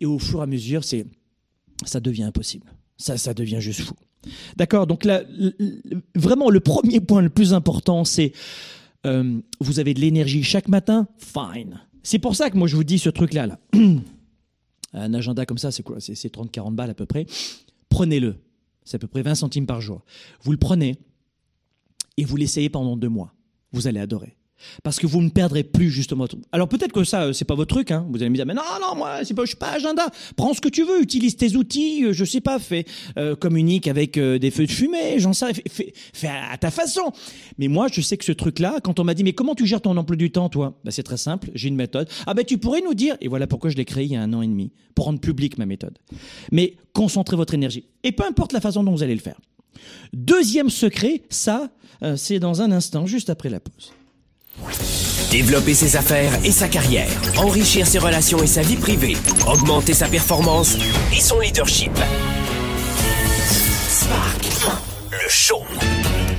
[0.00, 1.06] Et au fur et à mesure, c'est,
[1.84, 2.66] ça devient impossible.
[2.96, 3.94] Ça, ça devient juste fou.
[4.56, 4.86] D'accord.
[4.86, 5.22] Donc là,
[6.14, 8.32] vraiment, le premier point le plus important, c'est
[9.06, 11.80] euh, vous avez de l'énergie chaque matin, fine.
[12.04, 13.48] C'est pour ça que moi je vous dis ce truc-là.
[13.48, 13.58] Là.
[14.92, 15.98] Un agenda comme ça, c'est quoi?
[15.98, 17.26] C'est 30-40 balles à peu près.
[17.88, 18.36] Prenez-le.
[18.84, 20.04] C'est à peu près 20 centimes par jour.
[20.42, 20.96] Vous le prenez
[22.16, 23.34] et vous l'essayez pendant deux mois.
[23.72, 24.36] Vous allez adorer
[24.82, 26.26] parce que vous ne perdrez plus justement.
[26.52, 27.90] Alors peut-être que ça, euh, c'est pas votre truc.
[27.90, 28.06] Hein.
[28.10, 30.06] Vous allez me dire, mais non, non, moi, c'est pas, je suis pas agenda.
[30.36, 32.04] Prends ce que tu veux, utilise tes outils.
[32.04, 32.84] Euh, je sais pas, fais,
[33.18, 35.18] euh, communique avec des feux de fumée.
[35.18, 37.12] J'en sais, fais, fais, à ta façon.
[37.58, 39.80] Mais moi, je sais que ce truc-là, quand on m'a dit, mais comment tu gères
[39.80, 40.78] ton emploi du temps, toi?
[40.84, 41.50] Bah, c'est très simple.
[41.54, 42.08] J'ai une méthode.
[42.26, 43.16] Ah ben, tu pourrais nous dire.
[43.20, 45.20] Et voilà pourquoi je l'ai créé il y a un an et demi pour rendre
[45.20, 45.98] public ma méthode.
[46.52, 49.40] Mais concentrez votre énergie et peu importe la façon dont vous allez le faire.
[50.12, 51.70] Deuxième secret, ça,
[52.16, 53.92] c'est dans un instant, juste après la pause.
[55.30, 59.16] Développer ses affaires et sa carrière, enrichir ses relations et sa vie privée,
[59.48, 60.76] augmenter sa performance
[61.12, 61.90] et son leadership.
[63.88, 65.58] Spark, le show.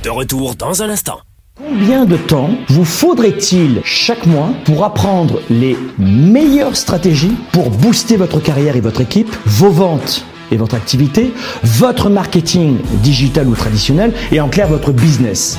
[0.02, 1.18] De retour dans un instant.
[1.58, 8.40] Combien de temps vous faudrait-il chaque mois pour apprendre les meilleures stratégies pour booster votre
[8.40, 14.40] carrière et votre équipe, vos ventes et votre activité, votre marketing digital ou traditionnel et
[14.40, 15.58] en clair votre business?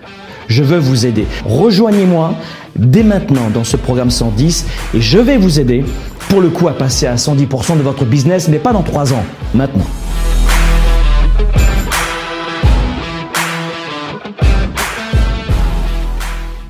[0.51, 1.25] je veux vous aider.
[1.45, 2.35] Rejoignez-moi
[2.75, 5.83] dès maintenant dans ce programme 110 et je vais vous aider
[6.29, 9.23] pour le coup à passer à 110% de votre business, mais pas dans 3 ans,
[9.53, 9.87] maintenant.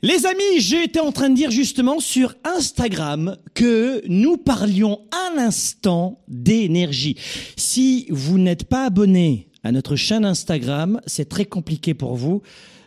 [0.00, 6.22] Les amis, j'étais en train de dire justement sur Instagram que nous parlions un instant
[6.28, 7.16] d'énergie.
[7.56, 12.42] Si vous n'êtes pas abonné à notre chaîne Instagram, c'est très compliqué pour vous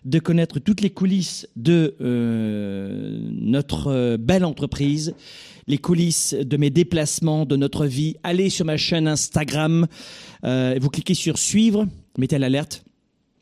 [0.06, 5.14] de connaître toutes les coulisses de euh, notre euh, belle entreprise,
[5.68, 8.16] les coulisses de mes déplacements, de notre vie.
[8.24, 9.86] Allez sur ma chaîne Instagram,
[10.46, 12.86] euh, vous cliquez sur suivre, mettez l'alerte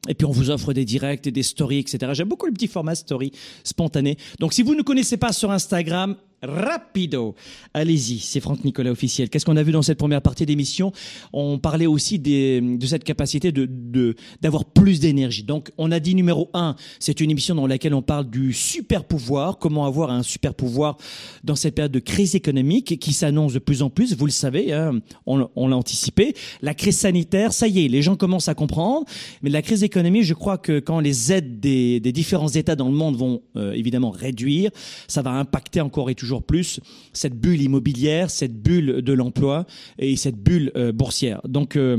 [0.08, 2.12] et puis on vous offre des directs et des stories, etc.
[2.14, 3.32] J'aime beaucoup le petit format story
[3.64, 4.18] spontané.
[4.40, 7.36] Donc si vous ne connaissez pas sur Instagram, rapido.
[7.74, 9.30] Allez-y, c'est Franck Nicolas officiel.
[9.30, 10.92] Qu'est-ce qu'on a vu dans cette première partie d'émission?
[11.34, 15.44] On parlait aussi de cette capacité de d'avoir plus d'énergie.
[15.44, 19.04] Donc on a dit numéro un, c'est une émission dans laquelle on parle du super
[19.04, 20.98] pouvoir, comment avoir un super pouvoir
[21.44, 24.16] dans cette période de crise économique qui s'annonce de plus en plus.
[24.16, 26.34] Vous le savez, hein, on, l'a anticipé.
[26.62, 29.06] La crise sanitaire, ça y est, les gens commencent à comprendre.
[29.42, 32.88] Mais la crise économique, je crois que quand les aides des, des différents États dans
[32.88, 34.72] le monde vont euh, évidemment réduire,
[35.08, 36.80] ça va impacter encore et toujours plus
[37.14, 39.66] cette bulle immobilière, cette bulle de l'emploi
[39.98, 41.42] et cette bulle euh, boursière.
[41.48, 41.98] Donc euh,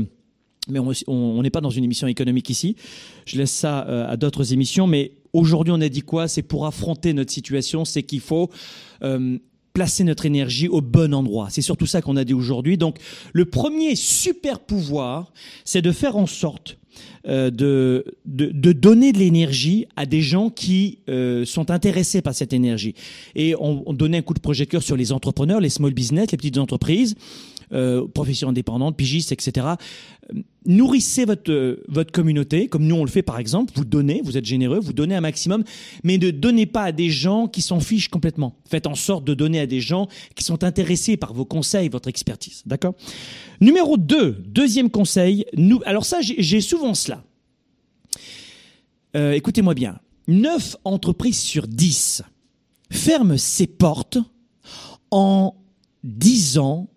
[0.69, 2.75] mais on n'est pas dans une émission économique ici.
[3.25, 4.85] Je laisse ça euh, à d'autres émissions.
[4.85, 6.27] Mais aujourd'hui, on a dit quoi?
[6.27, 8.49] C'est pour affronter notre situation, c'est qu'il faut
[9.73, 11.47] placer notre énergie au bon endroit.
[11.49, 12.77] C'est surtout ça qu'on a dit aujourd'hui.
[12.77, 12.97] Donc,
[13.33, 15.33] le premier super pouvoir,
[15.65, 16.77] c'est de faire en sorte
[17.27, 22.53] euh, de, de, donner de l'énergie à des gens qui euh, sont intéressés par cette
[22.53, 22.95] énergie.
[23.35, 26.37] Et on, on, donnait un coup de projecteur sur les entrepreneurs, les small business, les
[26.37, 27.15] petites entreprises.
[27.73, 29.67] Euh, professions indépendantes, pigistes, etc.
[30.33, 33.71] Euh, nourrissez votre euh, votre communauté, comme nous on le fait par exemple.
[33.75, 35.63] Vous donnez, vous êtes généreux, vous donnez un maximum,
[36.03, 38.55] mais ne donnez pas à des gens qui s'en fichent complètement.
[38.69, 42.09] Faites en sorte de donner à des gens qui sont intéressés par vos conseils, votre
[42.09, 42.63] expertise.
[42.65, 42.95] D'accord?
[43.59, 45.45] Numéro 2, deuxième conseil.
[45.55, 47.23] Nous, alors ça, j'ai souvent cela.
[49.15, 49.99] Euh, écoutez-moi bien.
[50.27, 52.23] 9 entreprises sur 10
[52.89, 54.17] ferment ses portes
[55.09, 55.55] en
[56.03, 56.89] 10 ans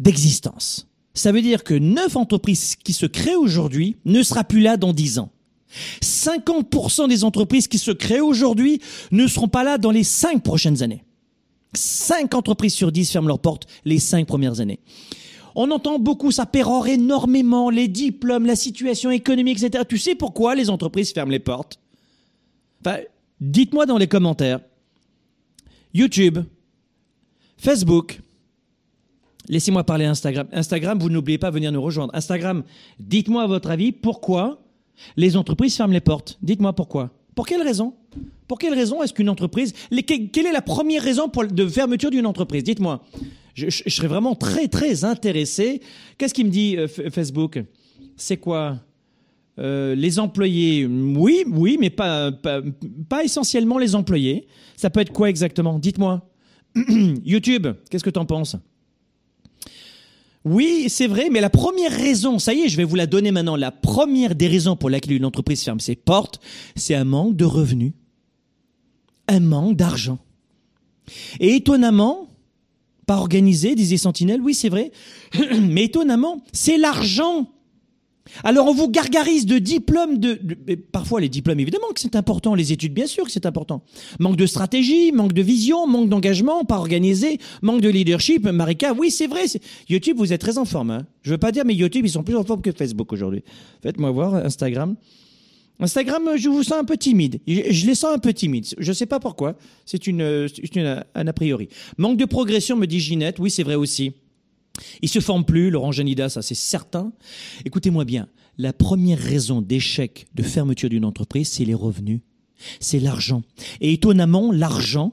[0.00, 0.88] d'existence.
[1.14, 4.92] Ça veut dire que 9 entreprises qui se créent aujourd'hui ne sera plus là dans
[4.92, 5.30] 10 ans.
[6.02, 8.80] 50% des entreprises qui se créent aujourd'hui
[9.12, 11.04] ne seront pas là dans les 5 prochaines années.
[11.74, 14.80] 5 entreprises sur 10 ferment leurs portes les 5 premières années.
[15.54, 19.84] On entend beaucoup, ça pérore énormément, les diplômes, la situation économique, etc.
[19.88, 21.78] Tu sais pourquoi les entreprises ferment les portes?
[23.40, 24.60] Dites-moi dans les commentaires.
[25.92, 26.38] YouTube,
[27.58, 28.20] Facebook,
[29.48, 30.46] laissez-moi parler Instagram.
[30.52, 32.14] Instagram, vous n'oubliez pas de venir nous rejoindre.
[32.14, 32.62] Instagram,
[32.98, 34.62] dites-moi votre avis pourquoi
[35.16, 36.38] les entreprises ferment les portes?
[36.42, 37.10] Dites-moi pourquoi.
[37.34, 37.94] Pour quelle raison?
[38.48, 39.72] Pour quelle raison est-ce qu'une entreprise...
[40.06, 42.64] Quelle est la première raison de fermeture d'une entreprise?
[42.64, 43.02] Dites-moi.
[43.54, 45.80] Je, serais vraiment très, très intéressé.
[46.18, 47.62] Qu'est-ce qu'il me dit euh, Facebook?
[48.16, 48.78] C'est quoi?
[49.58, 54.46] Euh, les employés, oui, oui, mais pas, pas, essentiellement les employés.
[54.76, 55.78] Ça peut être quoi exactement?
[55.78, 56.26] Dites-moi.
[57.24, 58.56] YouTube, qu'est-ce que tu en penses?
[60.44, 63.30] Oui, c'est vrai, mais la première raison, ça y est, je vais vous la donner
[63.30, 66.40] maintenant, la première des raisons pour laquelle une entreprise ferme ses portes,
[66.76, 67.92] c'est un manque de revenus,
[69.28, 70.18] un manque d'argent.
[71.40, 72.28] Et étonnamment,
[73.06, 74.92] pas organisé, disait Sentinelle, oui c'est vrai,
[75.60, 77.50] mais étonnamment, c'est l'argent
[78.44, 80.38] alors on vous gargarise de diplômes, de,
[80.92, 83.82] parfois les diplômes évidemment que c'est important, les études bien sûr que c'est important.
[84.18, 88.46] Manque de stratégie, manque de vision, manque d'engagement, pas organisé, manque de leadership.
[88.46, 89.44] Marika, oui c'est vrai.
[89.88, 90.90] YouTube, vous êtes très en forme.
[90.90, 91.06] Hein.
[91.22, 93.42] Je veux pas dire, mais YouTube ils sont plus en forme que Facebook aujourd'hui.
[93.82, 94.96] Faites-moi voir Instagram.
[95.80, 97.40] Instagram, je vous sens un peu timide.
[97.46, 98.66] Je, les sens un peu timides.
[98.76, 99.56] Je sais pas pourquoi.
[99.86, 101.68] C'est un a priori.
[101.96, 103.38] Manque de progression, me dit Ginette.
[103.38, 104.12] Oui, c'est vrai aussi.
[105.02, 107.12] Il se forme plus, Laurent Janida, ça c'est certain.
[107.64, 108.28] Écoutez-moi bien,
[108.58, 112.20] la première raison d'échec de fermeture d'une entreprise, c'est les revenus,
[112.78, 113.42] c'est l'argent.
[113.80, 115.12] Et étonnamment, l'argent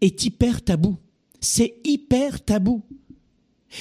[0.00, 0.96] est hyper tabou.
[1.40, 2.82] C'est hyper tabou.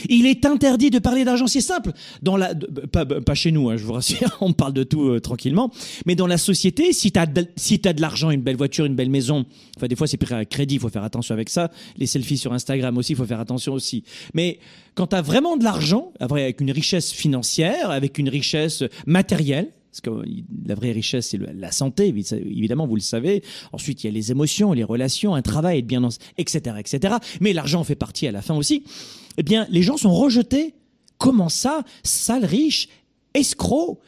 [0.10, 1.91] Il est interdit de parler d'argent, c'est simple.
[2.21, 2.54] Dans la,
[2.91, 5.71] pas, pas chez nous, hein, je vous rassure, on parle de tout euh, tranquillement.
[6.06, 8.95] Mais dans la société, si tu as, de, si de l'argent, une belle voiture, une
[8.95, 9.45] belle maison,
[9.78, 11.71] enfin des fois c'est pris à crédit, il faut faire attention avec ça.
[11.97, 14.04] Les selfies sur Instagram aussi, il faut faire attention aussi.
[14.34, 14.60] Mais
[14.95, 19.69] quand tu as vraiment de l'argent, avec une richesse financière, avec une richesse matérielle,
[20.00, 20.30] parce que
[20.66, 23.44] la vraie richesse, c'est la santé, évidemment, vous le savez.
[23.72, 27.16] Ensuite, il y a les émotions, les relations, un travail, être bien dans, etc., etc.
[27.42, 28.84] Mais l'argent fait partie à la fin aussi
[29.38, 30.74] eh bien, les gens sont rejetés.
[31.18, 32.90] Comment ça Sale riche,
[33.34, 34.00] escroc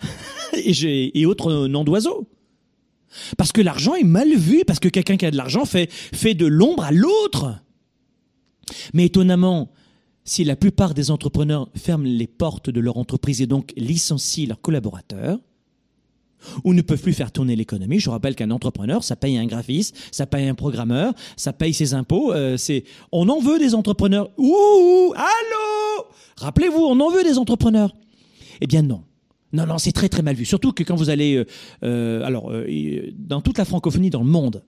[0.52, 2.28] et, autres noms d'oiseaux?
[3.36, 6.46] Parce que l'argent est mal vu, parce que quelqu'un qui a de l'argent fait de
[6.46, 7.62] l'ombre à l'autre.
[8.94, 9.70] Mais étonnamment,
[10.24, 14.60] si la plupart des entrepreneurs ferment les portes de leur entreprise et donc licencient leurs
[14.60, 15.38] collaborateurs,
[16.64, 18.00] ou ne peuvent plus faire tourner l'économie.
[18.00, 21.94] Je rappelle qu'un entrepreneur, ça paye un graphiste, ça paye un programmeur, ça paye ses
[21.94, 22.32] impôts.
[22.32, 24.30] Euh, c'est, on en veut des entrepreneurs.
[24.38, 26.06] Ouh, allô?
[26.36, 27.94] Rappelez-vous, on en veut des entrepreneurs.
[28.60, 29.04] Eh bien non.
[29.52, 30.44] Non, non, c'est très très mal vu.
[30.46, 31.44] Surtout que quand vous allez, euh,
[31.84, 34.64] euh alors, euh, dans toute la francophonie, dans le monde,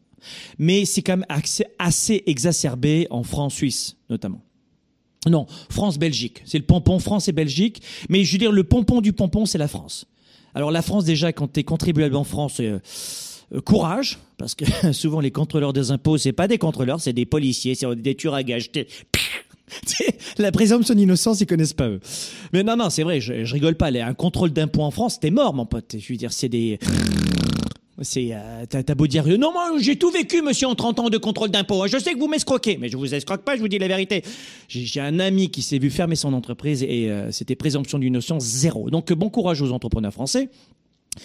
[0.59, 1.27] mais c'est quand même
[1.79, 4.43] assez, exacerbé en France-Suisse notamment.
[5.27, 6.43] Non, France-Belgique.
[6.45, 7.83] C'est le pompon France et Belgique.
[8.09, 10.07] Mais je veux dire, le pompon du pompon, c'est la France.
[10.55, 12.79] Alors la France déjà, quand tu es contribuable en France, euh,
[13.55, 17.27] euh, courage, parce que souvent les contrôleurs des impôts, c'est pas des contrôleurs, c'est des
[17.27, 18.71] policiers, c'est des tueurs à gages.
[20.39, 22.01] La présomption d'innocence, ils connaissent pas eux.
[22.53, 23.87] Mais non, non, c'est vrai, je, rigole pas.
[23.87, 25.97] Un contrôle d'impôts en France, t'es mort, mon pote.
[25.99, 26.79] Je veux dire, c'est des.
[28.03, 31.19] C'est, euh, t'as beau dire, non, moi, j'ai tout vécu, monsieur, en 30 ans de
[31.19, 31.87] contrôle d'impôts.
[31.87, 34.25] Je sais que vous m'escroquez, mais je vous escroque pas, je vous dis la vérité.
[34.69, 38.91] J'ai un ami qui s'est vu fermer son entreprise et euh, c'était présomption d'innocence zéro.
[38.91, 40.49] Donc, bon courage aux entrepreneurs français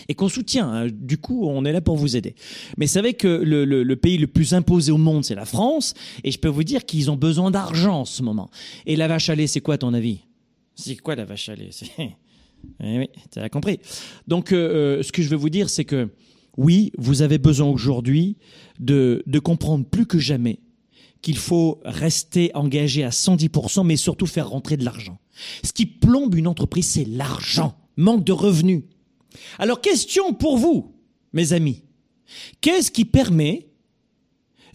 [0.08, 0.72] et qu'on soutient.
[0.72, 0.88] Hein.
[0.92, 2.36] Du coup, on est là pour vous aider.
[2.78, 6.32] Mais savez que le, le, pays le plus imposé au monde, c'est la France, et
[6.32, 8.52] je peux vous dire qu'ils ont besoin d'argent en ce moment.
[8.86, 10.20] Et la vache à lait, c'est quoi à ton avis?
[10.76, 11.70] C'est quoi la vache à lait?
[12.82, 13.80] Oui, tu as compris.
[14.28, 16.10] Donc, euh, ce que je veux vous dire, c'est que
[16.60, 18.36] oui, vous avez besoin aujourd'hui
[18.82, 20.60] de, comprendre plus que jamais
[21.22, 25.20] qu'il faut rester engagé à 110%, mais surtout faire rentrer de l'argent.
[25.64, 28.84] Ce qui plombe une entreprise, c'est l'argent, manque de revenus.
[29.58, 30.94] Alors, question pour vous,
[31.32, 31.84] mes amis.
[32.60, 33.70] Qu'est-ce qui permet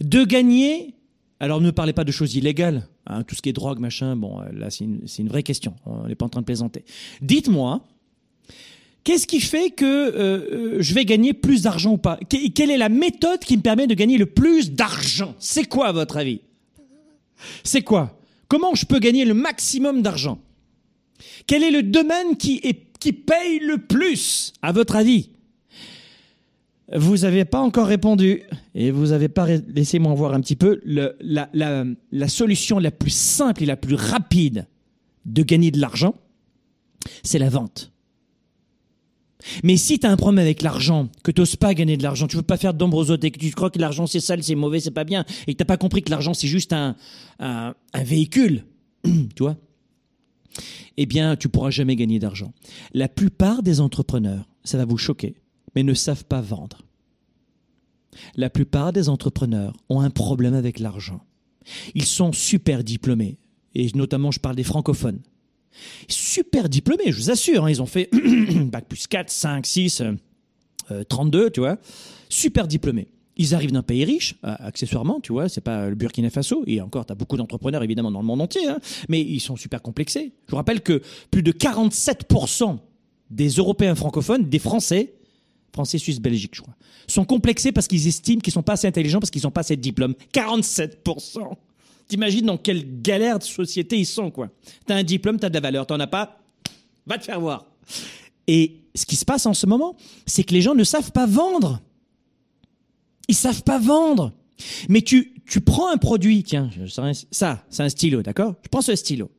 [0.01, 0.95] de gagner
[1.39, 4.41] Alors ne parlez pas de choses illégales, hein, tout ce qui est drogue, machin, bon,
[4.41, 6.83] euh, là c'est une, une, vraie question, on n'est pas en train de plaisanter.
[7.21, 7.85] Dites-moi,
[9.05, 12.19] qu'est-ce qui fait que euh, euh, je vais gagner plus d'argent ou pas?
[12.27, 15.33] Quelle est la méthode qui me permet de gagner le plus d'argent?
[15.39, 16.41] C'est quoi à votre avis?
[17.63, 18.19] C'est quoi?
[18.49, 20.39] Comment je peux gagner le maximum d'argent?
[21.47, 22.73] Quel est le domaine qui, est,
[23.11, 25.29] paye le plus, à votre avis?
[26.93, 32.27] Vous n'avez pas encore répondu et vous n'avez pas laissé-moi voir un petit peu la,
[32.27, 34.67] solution la plus simple et la plus rapide
[35.25, 36.15] de gagner de l'argent,
[37.23, 37.91] c'est la vente.
[39.63, 42.27] Mais si tu as un problème avec l'argent, que tu n'oses pas gagner de l'argent,
[42.27, 44.79] tu veux pas faire d'ombre et que tu crois que l'argent c'est sale, c'est mauvais,
[44.79, 46.95] c'est pas bien, et que tu n'as pas compris que l'argent c'est juste un,
[47.39, 48.65] un, un véhicule,
[49.03, 49.57] tu vois,
[50.97, 52.53] eh bien tu pourras jamais gagner d'argent.
[52.93, 55.35] La plupart des entrepreneurs, ça va vous choquer,
[55.75, 56.81] mais ne savent pas vendre.
[58.35, 61.21] La plupart des entrepreneurs ont un problème avec l'argent.
[61.95, 63.37] Ils sont super diplômés,
[63.73, 65.19] et notamment je parle des francophones.
[66.07, 68.09] Super diplômés, je vous assure, hein, ils ont fait
[68.65, 70.03] bac plus 4, 5, 6,
[71.09, 71.77] 32, tu vois.
[72.29, 73.07] Super diplômés.
[73.37, 77.05] Ils arrivent d'un pays riche, accessoirement, tu vois, c'est pas le Burkina Faso, et encore,
[77.05, 80.31] tu as beaucoup d'entrepreneurs évidemment dans le monde entier, hein, mais ils sont super complexés.
[80.45, 82.77] Je vous rappelle que plus de 47%
[83.29, 85.15] des Européens francophones, des Français,
[85.73, 86.75] Français, Suisse, Belgique, je crois,
[87.07, 89.75] sont complexés parce qu'ils estiment qu'ils sont pas assez intelligents parce qu'ils n'ont pas assez
[89.75, 90.13] de diplômes.
[90.33, 91.51] 47%.
[92.07, 94.49] T'imagines dans quelle galère de société ils sont, quoi.
[94.85, 95.87] T'as un diplôme, t'as de la valeur.
[95.87, 96.39] T'en as pas,
[97.05, 97.65] va te faire voir.
[98.47, 101.25] Et ce qui se passe en ce moment, c'est que les gens ne savent pas
[101.25, 101.81] vendre.
[103.27, 104.33] Ils savent pas vendre.
[104.87, 106.69] Mais tu, tu prends un produit, tiens,
[107.31, 108.55] ça, c'est un stylo, d'accord?
[108.63, 109.31] Je prends ce stylo.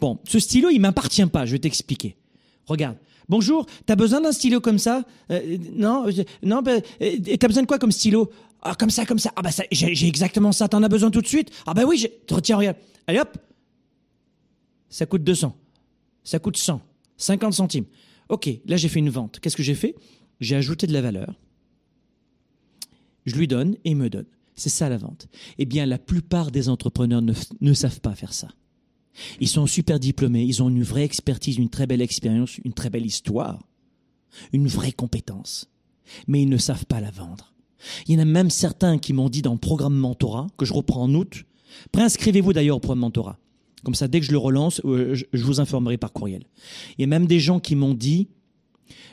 [0.00, 2.16] Bon, ce stylo, il m'appartient pas, je vais t'expliquer.
[2.66, 2.96] Regarde,
[3.26, 5.02] Bonjour, t'as besoin d'un stylo comme ça?
[5.30, 6.06] Euh, Non,
[6.42, 6.72] non, bah,
[7.40, 8.30] t'as besoin de quoi comme stylo?
[8.64, 9.30] Ah, comme ça, comme ça.
[9.36, 10.68] Ah bah j'ai exactement ça.
[10.68, 11.50] T'en as besoin tout de suite?
[11.66, 12.78] Ah bah oui, retiens, regarde.
[13.06, 13.36] Allez hop.
[14.88, 15.54] Ça coûte 200.
[16.24, 16.80] Ça coûte 100.
[17.18, 17.84] 50 centimes.
[18.28, 19.38] Ok, là j'ai fait une vente.
[19.40, 19.94] Qu'est-ce que j'ai fait?
[20.40, 21.38] J'ai ajouté de la valeur.
[23.26, 24.26] Je lui donne et il me donne.
[24.54, 25.28] C'est ça la vente.
[25.58, 28.48] Eh bien, la plupart des entrepreneurs ne savent pas faire ça.
[29.40, 32.90] Ils sont super diplômés, ils ont une vraie expertise, une très belle expérience, une très
[32.90, 33.66] belle histoire,
[34.52, 35.70] une vraie compétence.
[36.26, 37.53] Mais ils ne savent pas la vendre.
[38.06, 40.72] Il y en a même certains qui m'ont dit dans le programme mentorat, que je
[40.72, 41.44] reprends en août,
[41.92, 43.38] préinscrivez-vous d'ailleurs au programme mentorat.
[43.84, 46.44] Comme ça, dès que je le relance, euh, je vous informerai par courriel.
[46.96, 48.28] Il y a même des gens qui m'ont dit,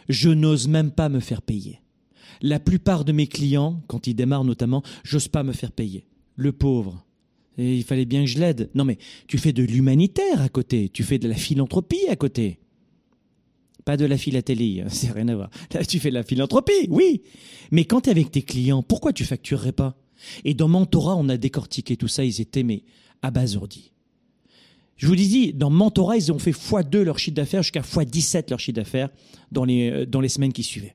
[0.08, 1.82] je n'ose même pas me faire payer.
[2.41, 6.08] La plupart de mes clients, quand ils démarrent notamment, j'ose pas me faire payer.
[6.36, 7.06] Le pauvre,
[7.58, 8.69] il fallait bien que je l'aide.
[8.74, 8.97] Non mais
[9.28, 12.61] tu fais de l'humanitaire à côté, tu fais de la philanthropie à côté.
[13.86, 15.50] Pas de la philatélie, hein, c'est rien à voir.
[15.88, 17.22] Tu fais de la philanthropie, oui.
[17.72, 19.98] Mais quand tu es avec tes clients, pourquoi tu facturerais pas?
[20.46, 22.84] Et dans Mentorat, on a décortiqué tout ça, ils étaient mais
[23.22, 23.91] abasourdis.
[24.98, 28.60] Je vous dis, dans Mentorat, ils ont fait x2 leur chiffre d'affaires jusqu'à x17 leur
[28.60, 29.10] chiffre d'affaires
[29.52, 30.94] dans les, euh, dans les semaines qui suivaient.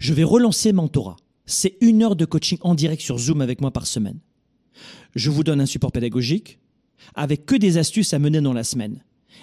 [0.00, 1.16] Je vais relancer Mentorat.
[1.46, 4.18] C'est une heure de coaching en direct sur Zoom avec moi par semaine
[5.14, 6.58] je vous donne un support pédagogique
[7.14, 9.02] avec que des astuces à mener dans la semaine.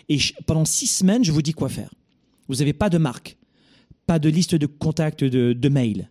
[0.09, 1.93] Et pendant six semaines, je vous dis quoi faire.
[2.47, 3.37] Vous n'avez pas de marque,
[4.05, 6.09] pas de liste de contacts de, mail,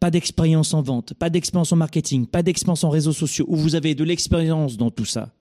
[0.00, 3.74] pas d'expérience en vente, pas d'expérience en marketing, pas d'expérience en réseaux sociaux, où vous
[3.74, 5.32] avez de l'expérience dans tout ça.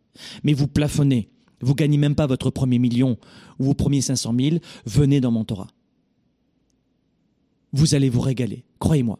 [0.43, 1.29] Mais vous plafonnez.
[1.61, 3.17] Vous gagnez même pas votre premier million
[3.59, 4.57] ou vos premiers 500 000.
[4.85, 5.67] Venez dans Mentorat.
[7.71, 8.65] Vous allez vous régaler.
[8.79, 9.19] Croyez-moi.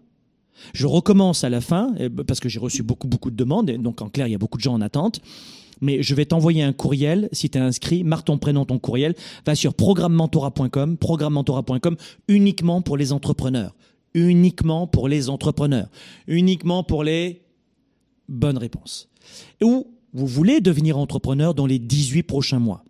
[0.74, 1.94] Je recommence à la fin,
[2.28, 4.38] parce que j'ai reçu beaucoup, beaucoup de demandes, et donc en clair, il y a
[4.38, 5.22] beaucoup de gens en attente.
[5.82, 9.16] Mais je vais t'envoyer un courriel, si tu es inscrit, marque ton prénom, ton courriel,
[9.46, 13.76] va sur programmementora.com, programmementora.com, uniquement pour les entrepreneurs.
[14.14, 15.88] Uniquement pour les entrepreneurs.
[16.28, 17.42] Uniquement pour les
[18.30, 19.10] bonnes réponses.
[19.64, 22.84] Ou vous voulez devenir entrepreneur dans les 18 prochains mois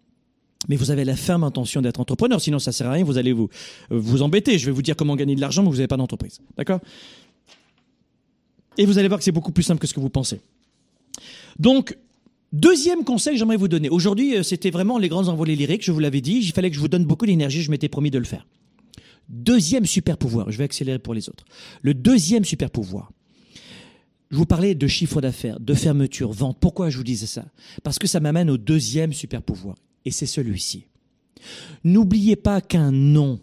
[0.69, 3.34] mais vous avez la ferme intention d'être entrepreneur, sinon ça sert à rien, vous allez
[3.34, 3.50] vous,
[3.89, 4.60] vous embêter.
[4.60, 6.39] Je vais vous dire comment gagner de l'argent, mais vous n'avez pas d'entreprise.
[6.56, 6.80] D'accord?
[8.78, 10.42] Et vous allez voir que c'est beaucoup plus simple que ce que vous pensez.
[11.60, 11.98] Donc,
[12.54, 13.90] deuxième conseil que j'aimerais vous donner.
[13.90, 16.40] Aujourd'hui, euh, c'était vraiment les grands envolées lyriques, je vous l'avais dit.
[16.42, 18.48] Il fallait que je vous donne beaucoup d'énergie, je m'étais promis de le faire.
[19.30, 21.46] Deuxième super pouvoir, je vais accélérer pour les autres.
[21.82, 23.12] Le deuxième super pouvoir.
[24.30, 26.58] Je vous parlais de chiffre d'affaires, de fermeture, vente.
[26.60, 27.46] Pourquoi je vous disais ça?
[27.84, 29.76] Parce que ça m'amène au deuxième super pouvoir.
[30.06, 30.86] Et c'est celui-ci.
[31.84, 33.39] N'oubliez pas qu'un nom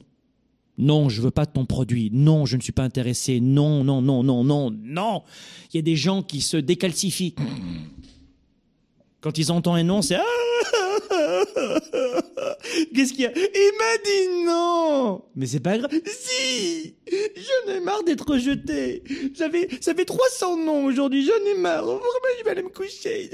[0.79, 2.11] non, je veux pas de ton produit.
[2.13, 3.41] Non, je ne suis pas intéressé.
[3.41, 5.25] Non, non, non, non, non, non.
[5.73, 7.35] Il y a des gens qui se décalcifient.
[9.21, 10.17] Quand ils entendent un non, c'est
[12.95, 13.33] Qu'est-ce qu'il y a?
[13.35, 15.91] Il m'a dit non Mais c'est pas grave.
[16.07, 19.03] Si J'en ai marre d'être rejeté.
[19.35, 21.85] J'avais, ça fait 300 noms aujourd'hui, j'en ai marre.
[21.85, 22.01] Vraiment,
[22.39, 23.29] je vais aller me coucher.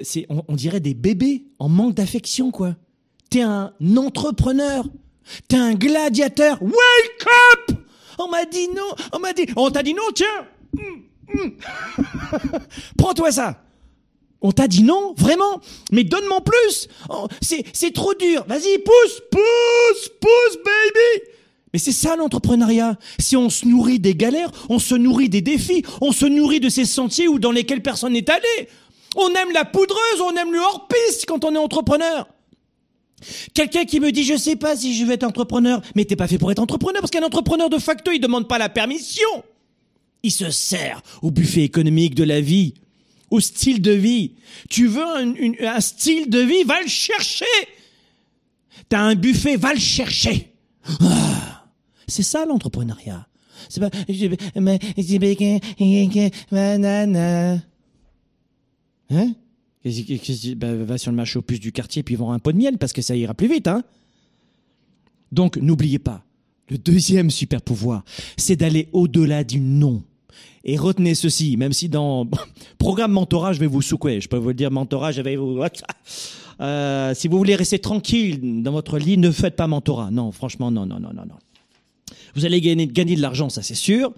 [0.00, 2.74] C'est, on, on dirait des bébés en manque d'affection, quoi.
[3.30, 4.86] T'es un entrepreneur.
[5.48, 6.62] T'es un gladiateur.
[6.62, 7.26] Wake
[7.68, 7.76] up
[8.18, 8.94] On m'a dit non.
[9.12, 9.46] On m'a dit.
[9.56, 10.46] On t'a dit non, tiens.
[12.98, 13.62] Prends-toi ça.
[14.42, 15.60] On t'a dit non, vraiment?
[15.90, 18.44] Mais donne-moi plus Oh, C'est c'est trop dur.
[18.46, 21.30] Vas-y, pousse, pousse, pousse, baby
[21.72, 22.96] Mais c'est ça l'entrepreneuriat.
[23.18, 26.68] Si on se nourrit des galères, on se nourrit des défis, on se nourrit de
[26.68, 28.68] ces sentiers où dans lesquels personne n'est allé.
[29.16, 32.28] On aime la poudreuse, on aime le hors-piste quand on est entrepreneur.
[33.54, 36.28] Quelqu'un qui me dit je sais pas si je vais être entrepreneur, mais t'es pas
[36.28, 39.28] fait pour être entrepreneur parce qu'un entrepreneur de facto il demande pas la permission.
[40.22, 42.74] Il se sert au buffet économique de la vie,
[43.30, 44.32] au style de vie.
[44.68, 47.44] Tu veux un, style de vie, va le chercher.
[48.88, 50.52] T'as un buffet, va le chercher.
[51.00, 51.64] Ah,
[52.06, 53.26] c'est ça l'entrepreneuriat.
[53.68, 53.90] C'est pas.
[59.10, 59.34] Hein
[60.56, 62.78] Bah, Va sur le marché aux puces du quartier puis vends un pot de miel
[62.78, 63.68] parce que ça ira plus vite.
[63.68, 63.84] Hein
[65.32, 66.24] Donc n'oubliez pas,
[66.68, 68.04] le deuxième super pouvoir,
[68.36, 70.02] c'est d'aller au-delà du non.
[70.64, 72.28] Et retenez ceci, même si dans
[72.78, 74.20] programme mentorat, je vais vous secouer.
[74.20, 75.60] Je peux vous le dire, mentorat, je vais vous...
[76.58, 80.10] Euh, si vous voulez rester tranquille dans votre lit, ne faites pas mentorat.
[80.10, 81.34] Non, franchement, non, non, non, non, non.
[82.34, 84.14] Vous allez gagner, gagner de l'argent, ça c'est sûr,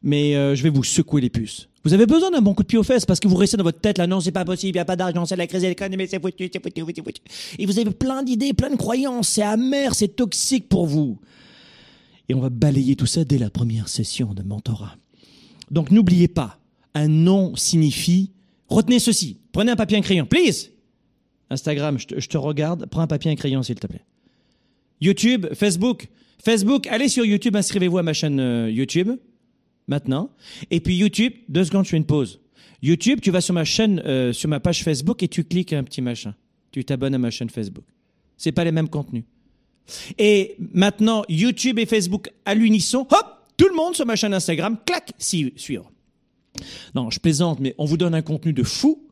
[0.00, 1.68] mais euh, je vais vous secouer les puces.
[1.84, 3.64] Vous avez besoin d'un bon coup de pied aux fesses parce que vous restez dans
[3.64, 5.62] votre tête là, non, c'est pas possible, il n'y a pas d'argent, c'est la crise
[5.62, 7.20] de l'économie, c'est foutu, c'est foutu, c'est foutu.
[7.58, 11.18] Et vous avez plein d'idées, plein de croyances, c'est amer, c'est toxique pour vous.
[12.28, 14.96] Et on va balayer tout ça dès la première session de mentorat.
[15.70, 16.60] Donc n'oubliez pas,
[16.94, 18.30] un non signifie,
[18.68, 20.70] retenez ceci, prenez un papier et un crayon, please.
[21.50, 24.04] Instagram, je te, je te regarde, prends un papier et un crayon s'il te plaît.
[25.00, 26.08] YouTube, Facebook.
[26.44, 29.10] Facebook, allez sur YouTube, inscrivez-vous à ma chaîne euh, YouTube,
[29.88, 30.30] maintenant.
[30.70, 32.40] Et puis YouTube, deux secondes, je fais une pause.
[32.82, 35.84] YouTube, tu vas sur ma chaîne, euh, sur ma page Facebook et tu cliques un
[35.84, 36.34] petit machin.
[36.72, 37.84] Tu t'abonnes à ma chaîne Facebook.
[38.36, 39.24] C'est pas les mêmes contenus.
[40.18, 43.26] Et maintenant, YouTube et Facebook à l'unisson, hop,
[43.56, 45.90] tout le monde sur ma chaîne Instagram, clac, suivre.
[46.94, 49.06] Non, je plaisante, mais on vous donne un contenu de fou.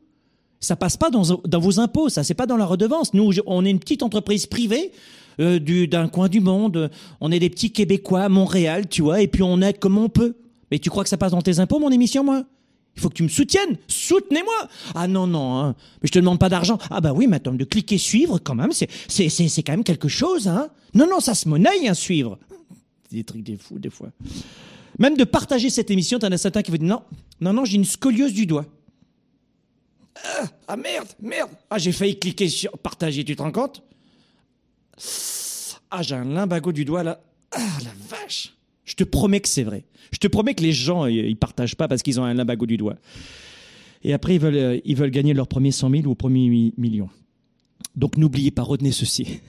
[0.59, 3.13] Ça passe pas dans, dans vos impôts, ça c'est pas dans la redevance.
[3.13, 4.91] Nous, on est une petite entreprise privée
[5.39, 6.91] euh, du- d'un coin du monde.
[7.19, 10.09] On est des petits Québécois à Montréal, tu vois, et puis on aide comme on
[10.09, 10.35] peut.
[10.71, 12.45] Mais tu crois que ça passe dans tes impôts, mon émission, moi?
[12.95, 13.77] Il faut que tu me soutiennes.
[13.87, 14.67] Soutenez-moi.
[14.95, 15.75] Ah non, non, hein.
[16.01, 16.77] mais je te demande pas d'argent.
[16.89, 19.83] Ah bah oui, mais attends, de cliquer suivre, quand même, c'est, c'est, c'est, quand même
[19.83, 20.69] quelque chose, hein.
[20.93, 22.37] Non, non, ça se monnaie, un suivre.
[23.11, 24.09] Des trucs des fous, des fois.
[24.99, 27.03] Même de partager cette émission, t'en as certains qui vont dire non,
[27.39, 28.65] non, non, j'ai une scoliose du doigt.
[30.15, 31.49] Ah, ah, merde, merde.
[31.69, 33.83] Ah, j'ai failli cliquer sur partager, tu te rends compte?
[35.89, 37.21] Ah, j'ai un limbago du doigt là.
[37.51, 38.53] Ah, la vache.
[38.85, 39.85] Je te promets que c'est vrai.
[40.11, 42.77] Je te promets que les gens, ils partagent pas parce qu'ils ont un limbago du
[42.77, 42.97] doigt.
[44.03, 46.73] Et après, ils veulent, euh, ils veulent gagner leur premier 100 000 ou premier mi-
[46.77, 47.09] million.
[47.95, 49.39] Donc n'oubliez pas, retenez ceci.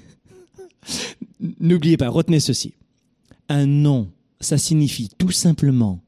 [1.61, 2.75] n'oubliez pas, retenez ceci.
[3.49, 4.11] Un non,
[4.41, 6.03] ça signifie tout simplement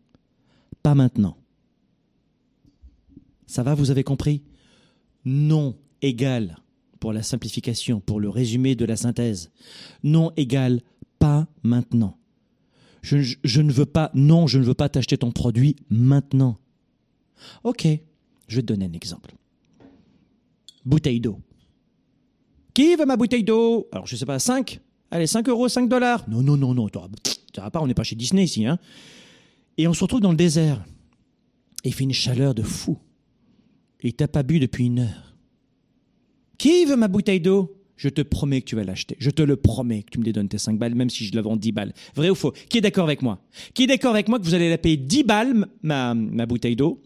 [0.82, 1.36] pas maintenant.
[3.46, 4.42] Ça va, vous avez compris?
[5.24, 6.58] Non égale,
[7.00, 9.50] pour la simplification, pour le résumé de la synthèse,
[10.02, 10.82] non égale
[11.18, 12.18] pas maintenant.
[13.05, 16.57] Je, ne veux pas, non, je ne veux pas t'acheter ton produit maintenant.
[17.62, 17.86] Ok,
[18.48, 19.34] je vais te donner un exemple.
[20.86, 21.38] Bouteille d'eau.
[22.72, 23.88] Qui veut ma bouteille d'eau?
[23.92, 24.80] Alors, je sais pas, 5
[25.11, 27.09] Allez, 5 euros, 5 dollars Non, non, non, non, t'auras-
[27.70, 28.64] pas, on n'est pas chez Disney ici.
[28.66, 28.78] Hein.
[29.76, 30.82] Et on se retrouve dans le désert.
[31.84, 32.98] Il fait une chaleur de fou.
[34.00, 35.36] Et t'as pas bu depuis une heure.
[36.57, 37.84] Qui veut ma bouteille d'eau?
[37.97, 39.16] Je te promets que tu vas l'acheter.
[39.18, 41.42] Je te le promets que tu me dédonnes tes 5 balles, même si je la
[41.42, 41.92] vends 10 balles.
[42.14, 42.53] Vrai ou faux?
[42.68, 43.40] Qui est d'accord avec moi?
[43.72, 46.76] Qui est d'accord avec moi que vous allez la payer 10 balles, ma, ma bouteille
[46.76, 47.01] d'eau,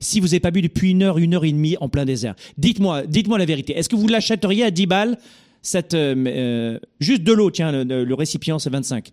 [0.00, 2.34] si vous n'avez pas bu depuis une heure, une heure et demie en plein désert?
[2.58, 3.76] Dites-moi, dites-moi la vérité.
[3.76, 5.18] Est-ce que vous l'achèteriez à 10 balles
[5.62, 9.10] cette, euh, euh, Juste de l'eau, tiens, le récipient, c'est 25.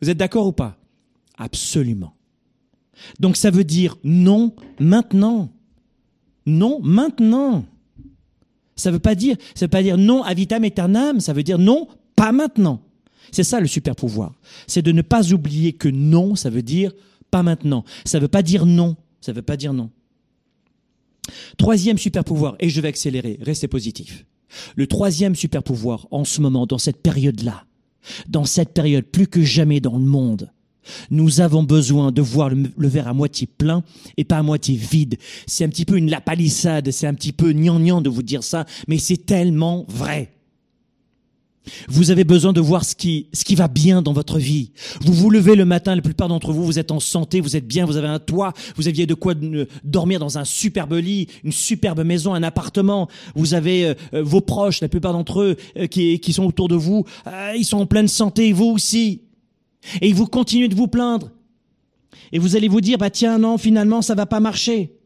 [0.00, 0.78] Vous êtes d'accord ou pas?
[1.38, 2.14] Absolument.
[3.20, 5.50] Donc ça veut dire non maintenant.
[6.46, 7.64] Non maintenant.
[8.76, 10.64] Ça ça veut pas dire non à vitam
[11.20, 12.82] ça veut dire non pas maintenant.
[13.30, 14.34] C'est ça le super pouvoir.
[14.66, 16.92] C'est de ne pas oublier que non, ça veut dire
[17.30, 17.84] pas maintenant.
[18.04, 19.90] Ça veut pas dire non, ça veut pas dire non.
[21.56, 24.26] Troisième super pouvoir, et je vais accélérer, restez positif.
[24.76, 27.64] Le troisième super pouvoir en ce moment, dans cette période-là,
[28.28, 30.50] dans cette période plus que jamais dans le monde,
[31.10, 33.82] Nous avons besoin de voir le, verre à moitié plein
[34.16, 35.16] et pas à moitié vide.
[35.46, 38.66] C'est un petit peu une lapalissade, c'est un petit peu gnangnan de vous dire ça,
[38.88, 40.32] mais c'est tellement vrai.
[41.88, 44.72] Vous avez besoin de voir ce qui, ce qui va bien dans votre vie.
[45.02, 47.66] Vous vous levez le matin, la plupart d'entre vous, vous êtes en santé, vous êtes
[47.66, 51.28] bien, vous avez un toit, vous aviez de quoi euh, dormir dans un superbe lit,
[51.44, 53.08] une superbe maison, un appartement.
[53.36, 55.56] Vous avez euh, euh, vos proches, la plupart d'entre eux,
[55.88, 57.04] qui, qui sont autour de vous,
[57.56, 59.20] ils sont en pleine santé, vous aussi.
[60.00, 61.30] Et vous continuez de vous plaindre.
[62.32, 64.96] Et vous allez vous dire, bah tiens, non, finalement, ça va pas marcher.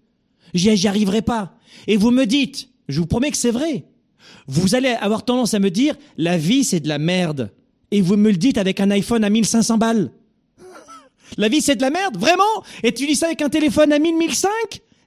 [0.54, 1.56] J'y arriverai pas.
[1.86, 3.84] Et vous me dites, je vous promets que c'est vrai
[4.46, 7.52] vous allez avoir tendance à me dire, la vie c'est de la merde.
[7.90, 10.10] Et vous me le dites avec un iPhone à 1500 balles.
[11.36, 12.42] La vie c'est de la merde, vraiment?
[12.82, 14.50] Et tu dis ça avec un téléphone à 1000, 1005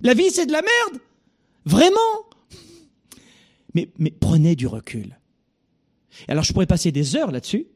[0.02, 1.02] La vie c'est de la merde?
[1.66, 2.00] Vraiment?
[3.74, 5.18] Mais, mais prenez du recul.
[6.28, 7.68] Alors je pourrais passer des heures là-dessus,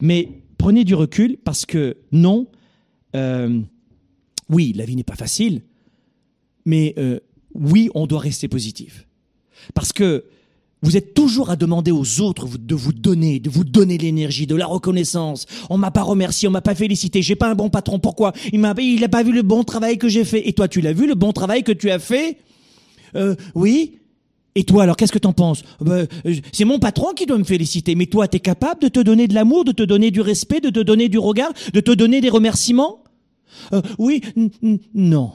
[0.00, 0.28] mais
[0.62, 2.46] prenez du recul parce que non,
[3.16, 3.60] euh,
[4.48, 5.62] oui, la vie n'est pas facile,
[6.64, 7.18] mais euh,
[7.52, 9.08] oui, on doit rester positif.
[9.74, 10.24] Parce que
[10.80, 14.54] vous êtes toujours à demander aux autres de vous donner, de vous donner l'énergie, de
[14.54, 15.46] la reconnaissance.
[15.68, 17.98] On m'a pas remercié, on m'a pas félicité, j'ai pas un bon patron.
[17.98, 18.32] Pourquoi?
[18.52, 20.48] Il m'a, il a pas vu le bon travail que j'ai fait.
[20.48, 22.38] Et toi, tu l'as vu le bon travail que tu as fait?
[23.16, 23.98] Euh, Oui.
[24.54, 25.64] Et toi, alors, qu'est-ce que t'en penses?
[25.80, 26.06] Ben,
[26.52, 27.94] C'est mon patron qui doit me féliciter.
[27.94, 30.70] Mais toi, t'es capable de te donner de l'amour, de te donner du respect, de
[30.70, 33.02] te donner du regard, de te donner des remerciements?
[33.72, 34.20] Euh, Oui,
[34.94, 35.32] non.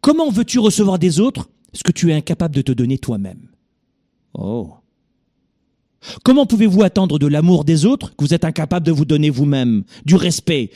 [0.00, 3.48] Comment veux-tu recevoir des autres ce que tu es incapable de te donner toi-même?
[4.34, 4.70] Oh.
[6.22, 9.84] Comment pouvez-vous attendre de l'amour des autres que vous êtes incapable de vous donner vous-même,
[10.04, 10.70] du respect,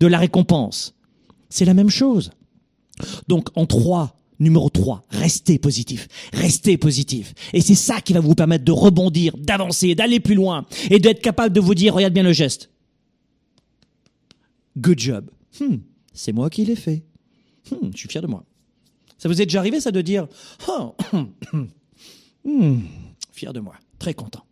[0.00, 0.94] de la récompense?
[1.48, 2.30] C'est la même chose.
[3.28, 7.34] Donc en trois, numéro 3, restez positif, restez positif.
[7.52, 11.20] Et c'est ça qui va vous permettre de rebondir, d'avancer, d'aller plus loin et d'être
[11.20, 12.70] capable de vous dire, regarde bien le geste.
[14.78, 15.30] Good job.
[15.60, 15.76] Hmm,
[16.12, 17.02] c'est moi qui l'ai fait.
[17.70, 18.44] Hmm, je suis fier de moi.
[19.18, 20.26] Ça vous est déjà arrivé ça de dire,
[20.68, 20.94] oh,
[22.44, 22.78] Hmm,
[23.32, 24.44] fier de moi, très content.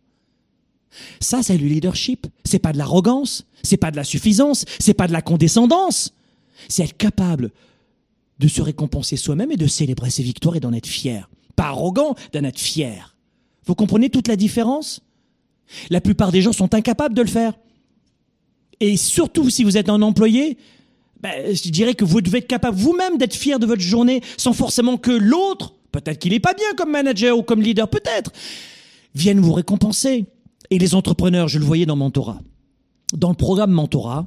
[1.19, 2.27] Ça, c'est le leadership.
[2.43, 6.13] C'est pas de l'arrogance, c'est pas de la suffisance, c'est pas de la condescendance.
[6.67, 7.51] C'est être capable
[8.39, 11.29] de se récompenser soi-même et de célébrer ses victoires et d'en être fier.
[11.55, 13.15] Pas arrogant, d'en être fier.
[13.65, 15.01] Vous comprenez toute la différence?
[15.89, 17.53] La plupart des gens sont incapables de le faire.
[18.79, 20.57] Et surtout si vous êtes un employé,
[21.21, 24.53] ben, je dirais que vous devez être capable vous-même d'être fier de votre journée sans
[24.53, 28.31] forcément que l'autre peut-être qu'il n'est pas bien comme manager ou comme leader, peut-être,
[29.13, 30.25] viennent vous récompenser.
[30.69, 32.39] Et les entrepreneurs, je le voyais dans Mentorat.
[33.13, 34.25] Dans le programme Mentorat,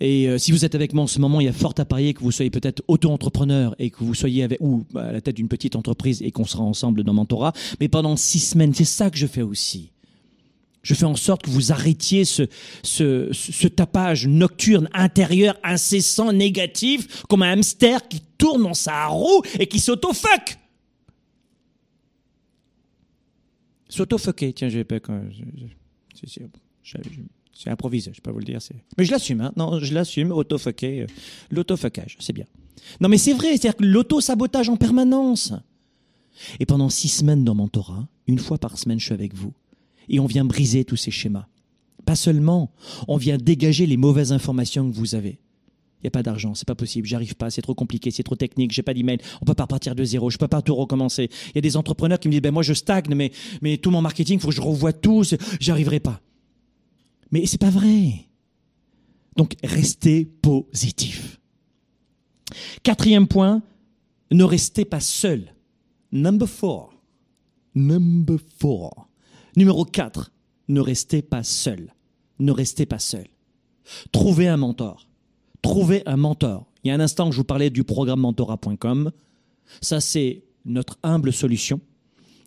[0.00, 1.84] et euh, si vous êtes avec moi en ce moment, il y a fort à
[1.84, 5.36] parier que vous soyez peut-être auto-entrepreneur et que vous soyez avec, ou à la tête
[5.36, 7.52] d'une petite entreprise et qu'on sera ensemble dans Mentorat.
[7.80, 9.92] Mais pendant six semaines, c'est ça que je fais aussi.
[10.82, 12.42] Je fais en sorte que vous arrêtiez ce,
[12.82, 19.42] ce, ce tapage nocturne intérieur incessant, négatif, comme un hamster qui tourne dans sa roue
[19.58, 20.58] et qui s'auto-fuck.
[23.88, 24.98] S'auto-fucker, tiens, je vais pas...
[27.58, 28.58] C'est improvisé, je peux vous le dire.
[28.98, 29.52] Mais je l'assume, hein.
[29.56, 31.06] Non, je l'assume, auto-fucker, euh,
[31.50, 32.44] l'auto-fuckage, c'est bien.
[33.00, 35.52] Non, mais c'est vrai, c'est-à-dire que l'auto-sabotage en permanence.
[36.60, 39.52] Et pendant six semaines dans mon Torah, une fois par semaine, je suis avec vous
[40.08, 41.46] et on vient briser tous ces schémas.
[42.04, 42.70] Pas seulement,
[43.08, 45.40] on vient dégager les mauvaises informations que vous avez.
[46.00, 48.36] Il n'y a pas d'argent, c'est pas possible, j'arrive pas, c'est trop compliqué, c'est trop
[48.36, 51.30] technique, j'ai pas d'email, on peut pas repartir de zéro, je peux pas tout recommencer.
[51.48, 53.32] Il y a des entrepreneurs qui me disent, ben moi je stagne, mais,
[53.62, 55.24] mais tout mon marketing, faut que je revoie tout,
[55.58, 56.20] j'arriverai pas.
[57.36, 58.30] Mais c'est pas vrai.
[59.36, 61.38] Donc restez positif.
[62.82, 63.62] Quatrième point,
[64.30, 65.54] ne restez pas seul.
[66.12, 66.94] Number four.
[67.74, 69.10] Number four.
[69.54, 70.32] Numéro 4,
[70.68, 71.92] ne restez pas seul.
[72.38, 73.26] Ne restez pas seul.
[74.12, 75.06] Trouvez un mentor.
[75.60, 76.64] Trouvez un mentor.
[76.84, 79.12] Il y a un instant, je vous parlais du programme mentora.com.
[79.82, 81.82] Ça, c'est notre humble solution.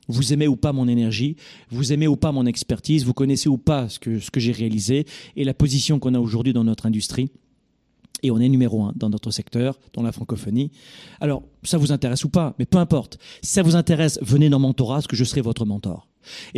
[0.09, 1.37] Vous aimez ou pas mon énergie,
[1.69, 4.51] vous aimez ou pas mon expertise, vous connaissez ou pas ce que, ce que j'ai
[4.51, 5.05] réalisé
[5.35, 7.29] et la position qu'on a aujourd'hui dans notre industrie.
[8.21, 10.71] Et on est numéro un dans notre secteur, dans la francophonie.
[11.21, 13.17] Alors, ça vous intéresse ou pas, mais peu importe.
[13.41, 16.07] Si ça vous intéresse, venez dans Mentorat, parce que je serai votre mentor.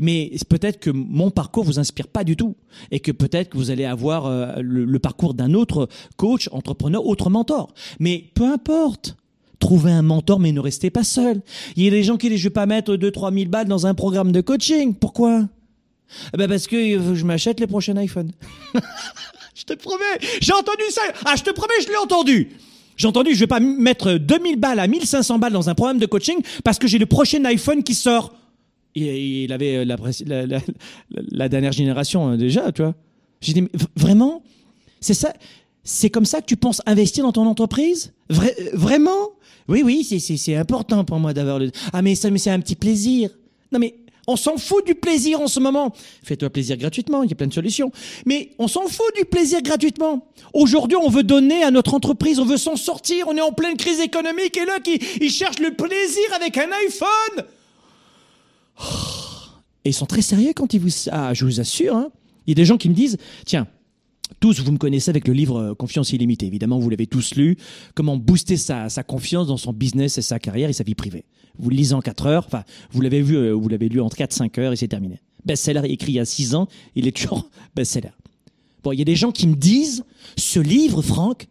[0.02, 2.56] Mais peut-être que mon parcours vous inspire pas du tout,
[2.90, 5.88] et que peut-être que vous allez avoir euh, le, parcours d'un autre
[6.18, 7.74] coach, entrepreneur, autre mentor.
[8.00, 9.18] Mais peu importe.
[9.62, 11.40] Trouvez un mentor, mais ne restez pas seul.
[11.78, 13.86] Il y a des gens qui disent, je vais pas mettre 2-3 000 balles dans
[13.86, 14.96] un programme de coaching.
[14.96, 15.48] Pourquoi?
[16.34, 18.32] Eh ben parce que je m'achète les prochains iPhones.
[19.54, 20.04] Je te promets,
[20.42, 21.02] j'ai entendu ça.
[21.24, 22.50] Ah, je te promets, je l'ai entendu.
[22.98, 26.06] J'ai entendu, je vais pas mettre 2000 balles à 1500 balles dans un programme de
[26.08, 28.34] coaching parce que j'ai le prochain iPhone qui sort.
[28.96, 29.98] Il avait la,
[31.10, 32.96] la, dernière génération hein, déjà, tu vois.
[33.42, 34.42] J'ai dit, vraiment?
[35.00, 35.32] C'est ça,
[35.84, 38.14] c'est comme ça que tu penses investir dans ton entreprise?
[38.74, 39.32] Vraiment?
[39.72, 41.72] Oui, oui, c'est important pour moi d'avoir le.
[41.94, 43.30] Ah mais ça, mais c'est un petit plaisir.
[43.72, 43.96] Non mais
[44.28, 45.94] on s'en fout du plaisir en ce moment.
[46.24, 47.90] Fais-toi plaisir gratuitement, il y a plein de solutions.
[48.26, 50.28] Mais on s'en fout du plaisir gratuitement.
[50.54, 53.78] Aujourd'hui, on veut donner à notre entreprise, on veut s'en sortir, on est en pleine
[53.78, 54.78] crise économique et là,
[55.22, 57.46] ils cherchent le plaisir avec un iPhone.
[59.86, 60.90] Et ils sont très sérieux quand ils vous...
[61.12, 62.10] Ah, je vous assure, hein.
[62.46, 63.68] il y a des gens qui me disent, tiens,
[64.40, 66.46] tous, vous me connaissez avec le livre euh, Confiance illimitée.
[66.46, 67.58] Évidemment, vous l'avez tous lu.
[67.96, 71.26] Comment booster sa, confiance dans son business et sa carrière et sa vie privée.
[71.58, 72.46] Vous le lisez en 4 heures.
[72.48, 75.20] Enfin, vous l'avez vu, euh, vous l'avez lu en 4-5 heures et c'est terminé.
[75.46, 78.12] Best-seller écrit il y a 6 ans, il est toujours best-seller.
[78.84, 80.04] Bon, il y a des gens qui me disent,
[80.38, 81.48] ce livre, Franck,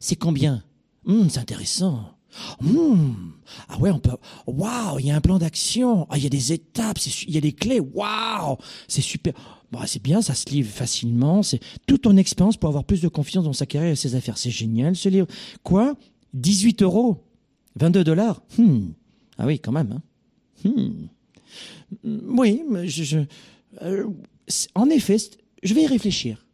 [0.00, 0.62] c'est combien?
[1.06, 2.14] Hum, C'est intéressant.
[2.60, 3.32] Hum,
[3.68, 4.10] ah ouais, on peut.
[4.46, 6.06] Waouh, il y a un plan d'action.
[6.10, 6.98] Ah, il y a des étapes.
[7.26, 7.80] Il y a des clés.
[7.80, 8.56] Waouh,
[8.88, 9.34] c'est super.
[9.74, 11.42] Bah, c'est bien, ça se livre facilement.
[11.42, 11.58] C'est
[11.88, 14.38] toute ton expérience pour avoir plus de confiance dans sa carrière et ses affaires.
[14.38, 15.26] C'est génial ce livre.
[15.64, 15.96] Quoi?
[16.34, 17.18] 18 euros?
[17.74, 18.40] 22 dollars?
[18.56, 18.90] Hmm.
[19.36, 20.00] Ah oui, quand même.
[20.64, 20.70] Hein.
[20.70, 21.08] Hmm.
[22.38, 23.24] Oui, je,
[23.82, 24.06] euh,
[24.76, 25.16] en effet,
[25.64, 26.46] je vais y réfléchir.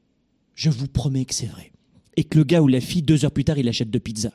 [0.55, 1.73] Je vous promets que c'est vrai.
[2.17, 4.33] Et que le gars ou la fille, deux heures plus tard, il achète deux pizzas.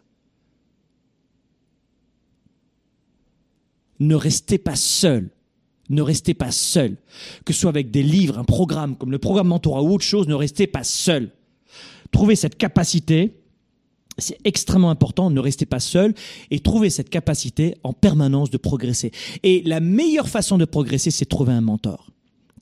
[4.00, 5.32] Ne restez pas seul
[5.90, 6.98] ne restez pas seul.
[7.46, 10.28] Que ce soit avec des livres, un programme comme le programme Mentorat ou autre chose,
[10.28, 11.32] ne restez pas seul.
[12.12, 13.34] Trouvez cette capacité,
[14.18, 16.14] c'est extrêmement important, ne restez pas seul
[16.52, 19.12] et trouvez cette capacité en permanence de progresser.
[19.44, 22.12] Et la meilleure façon de progresser, c'est de trouver un mentor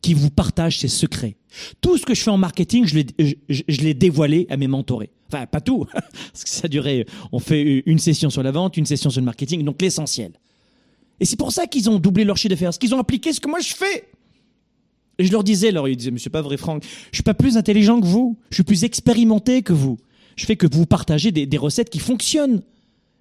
[0.01, 1.38] qui vous partage ses secrets.
[1.80, 5.11] Tout ce que je fais en marketing, je l'ai dévoilé à mes mentorés.
[5.30, 8.86] Enfin, pas tout, parce que ça durait, on fait une session sur la vente, une
[8.86, 10.34] session sur le marketing, donc l'essentiel.
[11.20, 13.39] Et c'est pour ça qu'ils ont doublé leur chiffre d'affaires, parce qu'ils ont appliqué ce
[13.39, 14.09] que moi je fais.
[15.20, 17.34] Et je leur disais, alors ils disaient, mais c'est pas vrai Franck, je suis pas
[17.34, 19.97] plus intelligent que vous, je suis plus expérimenté que vous.
[20.36, 22.64] Je fais que vous partagez des, recettes qui fonctionnent.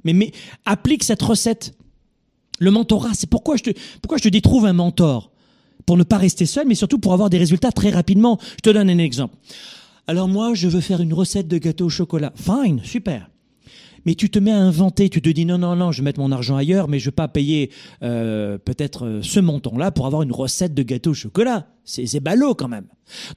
[0.04, 0.32] Mais, mais
[0.64, 1.74] applique cette recette.
[2.58, 3.70] Le mentorat, c'est pourquoi je te,
[4.00, 5.30] pourquoi je te dis trouve un mentor?
[5.84, 8.38] Pour ne pas rester seul, mais surtout pour avoir des résultats très rapidement.
[8.56, 9.34] Je te donne un exemple.
[10.06, 12.32] Alors moi, je veux faire une recette de gâteau au chocolat.
[12.36, 13.28] Fine, super
[14.04, 16.20] mais tu te mets à inventer, tu te dis non, non, non, je vais mettre
[16.20, 17.70] mon argent ailleurs, mais je vais pas payer
[18.02, 21.68] euh, peut-être euh, ce montant-là pour avoir une recette de gâteau au chocolat.
[21.84, 22.86] C'est ballot quand même.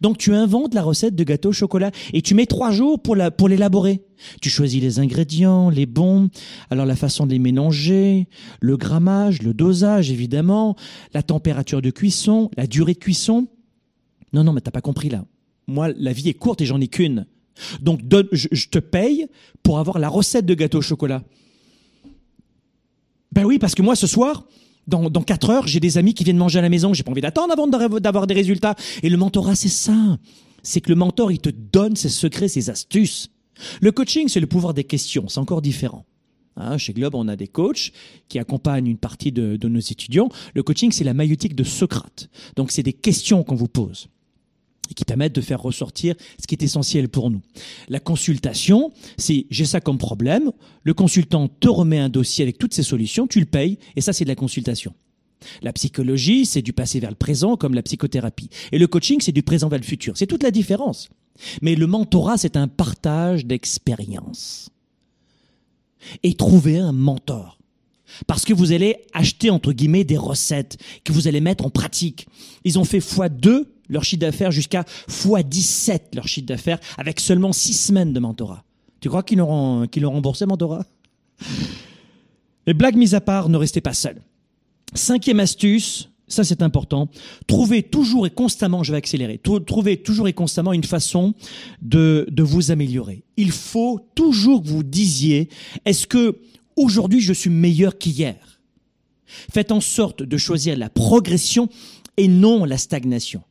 [0.02, 3.16] Donc tu inventes la recette de gâteau au chocolat et tu mets trois jours pour
[3.16, 4.04] la, pour l'élaborer.
[4.40, 6.30] Tu choisis les ingrédients, les bons,
[6.70, 8.28] alors la façon de les mélanger,
[8.60, 10.76] le grammage, le dosage évidemment,
[11.14, 13.48] la température de cuisson, la durée de cuisson.
[14.32, 15.26] Non, non, mais t'as pas compris là.
[15.68, 17.26] Moi, la vie est courte et j'en ai qu'une.
[17.82, 18.02] Donc
[18.32, 19.28] je, te paye
[19.64, 21.24] pour avoir la recette de gâteau au chocolat.
[23.32, 24.46] Ben oui, parce que moi ce soir,
[24.88, 27.12] dans, dans 4 heures, j'ai des amis qui viennent manger à la maison, j'ai pas
[27.12, 28.76] envie d'attendre avant d'avoir des résultats.
[29.04, 30.18] Et le mentorat, c'est ça.
[30.64, 33.30] C'est que le mentor, il te donne ses secrets, ses astuces.
[33.82, 36.06] Le coaching, c'est le pouvoir des questions, c'est encore différent.
[36.58, 37.92] Hein, chez Globe, on a des coachs
[38.30, 40.30] qui accompagnent une partie de, de nos étudiants.
[40.54, 42.30] Le coaching, c'est la maïotique de Socrate.
[42.56, 44.08] Donc, c'est des questions qu'on vous pose
[44.92, 47.42] et qui permettent de faire ressortir ce qui est essentiel pour nous.
[47.90, 50.52] La consultation, c'est j'ai ça comme problème,
[50.84, 54.14] le consultant te remet un dossier avec toutes ses solutions, tu le payes, et ça
[54.14, 54.94] c'est de la consultation.
[55.62, 58.50] La psychologie, c'est du passé vers le présent, comme la psychothérapie.
[58.72, 60.18] Et le coaching, c'est du présent vers le futur.
[60.18, 61.10] C'est toute la différence.
[61.62, 64.70] Mais le mentorat, c'est un partage d'expérience.
[66.24, 67.58] Et trouver un mentor.
[68.28, 72.28] Parce que vous allez acheter, entre guillemets, des recettes que vous allez mettre en pratique.
[72.64, 77.54] Ils ont fait fois deux leur chiffre d'affaires jusqu'à x17 leur chiffre d'affaires avec seulement
[77.54, 78.64] 6 semaines de mentorat.
[79.00, 80.86] Tu crois qu'ils l'auront qu'ils remboursé, mentorat?
[82.68, 84.22] Les blagues mises à part, ne restez pas seuls.
[84.94, 87.10] Cinquième astuce, ça c'est important,
[87.48, 91.34] trouvez toujours et constamment, je vais accélérer, trouvez toujours et constamment une façon
[91.82, 93.24] de, de vous améliorer.
[93.38, 95.50] Il faut toujours que vous disiez,
[95.86, 96.40] est-ce que
[96.76, 98.38] aujourd'hui je suis meilleur qu'hier?
[99.26, 101.70] Faites en sorte de choisir la progression
[102.18, 103.42] et non la stagnation.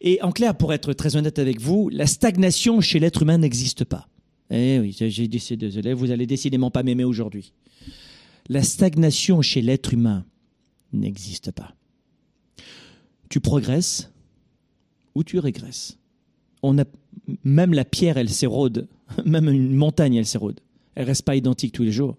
[0.00, 3.84] Et en clair, pour être très honnête avec vous, la stagnation chez l'être humain n'existe
[3.84, 4.08] pas.
[4.50, 7.52] Eh oui, j'ai décidé, désolé, vous allez décidément pas m'aimer aujourd'hui.
[8.48, 10.24] La stagnation chez l'être humain
[10.92, 11.74] n'existe pas.
[13.28, 14.12] Tu progresses
[15.14, 15.98] ou tu régresses.
[16.62, 16.84] On a,
[17.42, 18.88] même la pierre, elle s'érode.
[19.24, 20.58] Même une montagne, elle s'érode.
[20.96, 22.16] Elle reste pas identique tous les jours.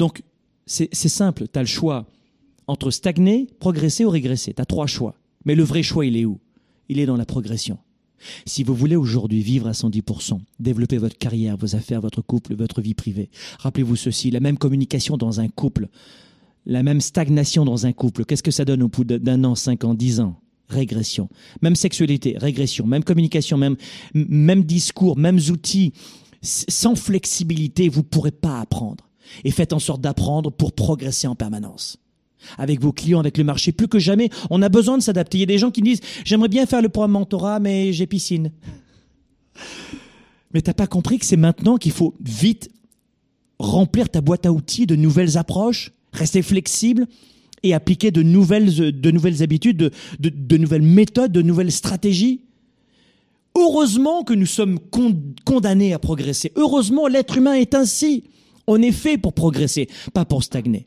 [0.00, 0.22] Donc,
[0.66, 2.08] c'est simple, tu as le choix
[2.72, 4.54] entre stagner, progresser ou régresser.
[4.54, 5.14] Tu as trois choix.
[5.44, 6.40] Mais le vrai choix, il est où?
[6.88, 7.78] Il est dans la progression.
[8.46, 12.80] Si vous voulez aujourd'hui vivre à 110%, développer votre carrière, vos affaires, votre couple, votre
[12.80, 15.88] vie privée, rappelez-vous ceci, la même communication dans un couple,
[16.64, 19.84] la même stagnation dans un couple, qu'est-ce que ça donne au bout d'un an, cinq
[19.84, 20.38] ans, dix ans?
[20.68, 21.28] Régression.
[21.60, 22.86] Même sexualité, régression.
[22.86, 23.76] Même communication, même,
[24.14, 25.92] même discours, mêmes outils.
[26.40, 29.10] Sans flexibilité, vous ne pourrez pas apprendre.
[29.44, 31.98] Et faites en sorte d'apprendre pour progresser en permanence.
[32.58, 35.38] Avec vos clients, avec le marché, plus que jamais, on a besoin de s'adapter.
[35.38, 38.06] Il y a des gens qui disent, j'aimerais bien faire le programme mentorat, mais j'ai
[38.06, 38.52] piscine.
[40.52, 42.70] Mais t'as pas compris que c'est maintenant qu'il faut vite
[43.58, 47.06] remplir ta boîte à outils de nouvelles approches, rester flexible
[47.62, 52.42] et appliquer de nouvelles, de nouvelles habitudes, de, de, nouvelles méthodes, de nouvelles stratégies.
[53.56, 54.78] Heureusement que nous sommes
[55.44, 56.52] condamnés à progresser.
[56.56, 58.24] Heureusement, l'être humain est ainsi.
[58.66, 60.86] On est fait pour progresser, pas pour stagner.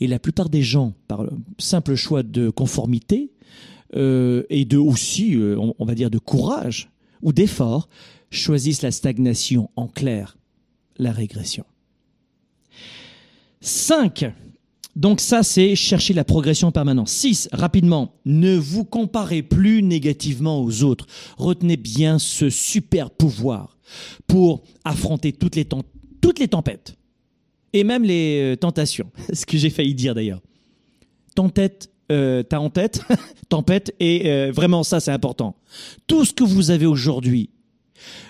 [0.00, 1.24] Et la plupart des gens, par
[1.58, 3.30] simple choix de conformité
[3.96, 6.90] euh, et de aussi, euh, on va dire, de courage
[7.22, 7.88] ou d'effort,
[8.30, 10.36] choisissent la stagnation en clair,
[10.98, 11.64] la régression.
[13.60, 14.32] 5.
[14.94, 17.08] Donc ça, c'est chercher la progression permanente.
[17.08, 17.48] 6.
[17.52, 21.06] Rapidement, ne vous comparez plus négativement aux autres.
[21.36, 23.78] Retenez bien ce super pouvoir
[24.26, 25.66] pour affronter toutes les,
[26.20, 26.96] toutes les tempêtes
[27.72, 29.10] et même les euh, tentations.
[29.32, 30.40] Ce que j'ai failli dire d'ailleurs.
[32.10, 33.02] Euh, t'as en tête,
[33.48, 35.56] tempête, et euh, vraiment ça c'est important.
[36.06, 37.50] Tout ce que vous avez aujourd'hui,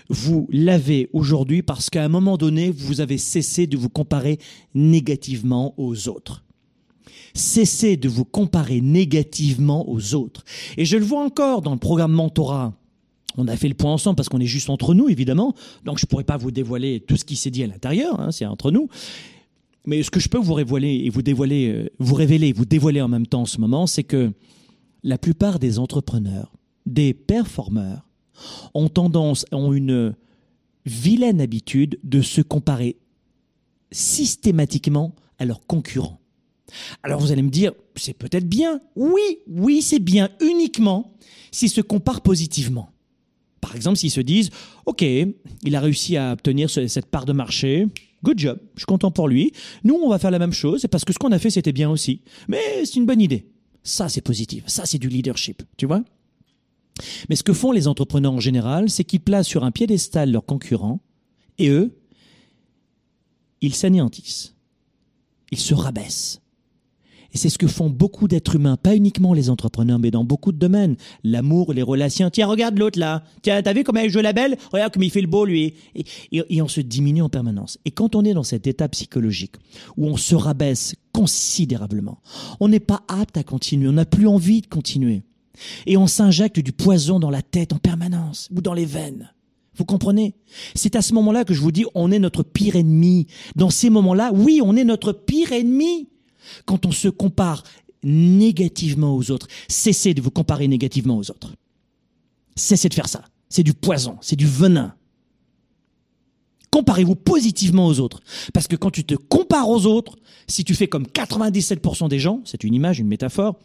[0.09, 4.39] vous l'avez aujourd'hui parce qu'à un moment donné, vous avez cessé de vous comparer
[4.74, 6.45] négativement aux autres.
[7.34, 10.45] Cessez de vous comparer négativement aux autres.
[10.76, 12.74] Et je le vois encore dans le programme Mentorat.
[13.39, 15.55] On a fait le point ensemble parce qu'on est juste entre nous, évidemment.
[15.84, 18.32] Donc je ne pourrais pas vous dévoiler tout ce qui s'est dit à l'intérieur, hein,
[18.32, 18.89] c'est entre nous.
[19.86, 23.01] Mais ce que je peux vous révéler et vous dévoiler, euh, vous révéler, vous dévoiler
[23.01, 24.32] en même temps en ce moment, c'est que
[25.05, 26.53] la plupart des entrepreneurs,
[26.84, 28.09] des performeurs,
[28.74, 30.14] ont tendance, ont une
[30.84, 32.97] vilaine habitude de se comparer
[33.93, 36.20] systématiquement à leurs concurrents.
[37.05, 38.80] Alors vous allez me dire, c'est peut-être bien.
[38.97, 41.14] Oui, oui, c'est bien uniquement
[41.53, 42.91] s'ils se comparent positivement.
[43.61, 44.51] Par exemple, s'ils se disent,
[44.87, 47.87] OK, il a réussi à obtenir cette part de marché,
[48.23, 49.53] good job, je suis content pour lui.
[49.85, 51.91] Nous, on va faire la même chose, parce que ce qu'on a fait, c'était bien
[51.91, 52.23] aussi.
[52.49, 53.47] Mais c'est une bonne idée.
[53.83, 54.65] Ça, c'est positif.
[54.67, 55.63] Ça, c'est du leadership.
[55.77, 56.03] Tu vois
[57.29, 60.45] mais ce que font les entrepreneurs en général, c'est qu'ils placent sur un piédestal leurs
[60.45, 61.01] concurrents
[61.59, 61.97] et eux,
[63.61, 64.55] ils s'anéantissent.
[65.51, 66.41] Ils se rabaissent.
[67.35, 70.51] Et c'est ce que font beaucoup d'êtres humains, pas uniquement les entrepreneurs, mais dans beaucoup
[70.51, 70.97] de domaines.
[71.24, 72.31] L'amour, les relations.
[72.31, 73.22] Tiens, regarde l'autre là.
[73.43, 74.57] Tiens, t'as vu comment il joue la belle?
[74.72, 75.74] Regarde comme il fait le beau, lui.
[75.95, 77.79] Et, et, on se diminue en permanence.
[77.85, 79.57] Et quand on est dans cet état psychologique,
[79.97, 82.22] où on se rabaisse considérablement,
[82.61, 85.22] on n'est pas apte à continuer, on n'a plus envie de continuer.
[85.87, 89.33] Et on s'injecte du poison dans la tête en permanence ou dans les veines.
[89.76, 90.35] Vous comprenez?
[90.74, 93.26] C'est à ce moment-là que je vous dis, on est notre pire ennemi.
[93.55, 96.09] Dans ces moments-là, oui, on est notre pire ennemi.
[96.67, 97.63] Quand on se compare
[98.03, 101.55] négativement aux autres, cessez de vous comparer négativement aux autres.
[102.57, 103.25] Cessez de faire ça.
[103.49, 104.95] C'est du poison, c'est du venin.
[106.71, 108.21] Comparez-vous positivement aux autres.
[108.53, 112.43] Parce que quand tu te compares aux autres, si tu fais comme 97% des gens,
[112.45, 113.59] c'est une image, une métaphore,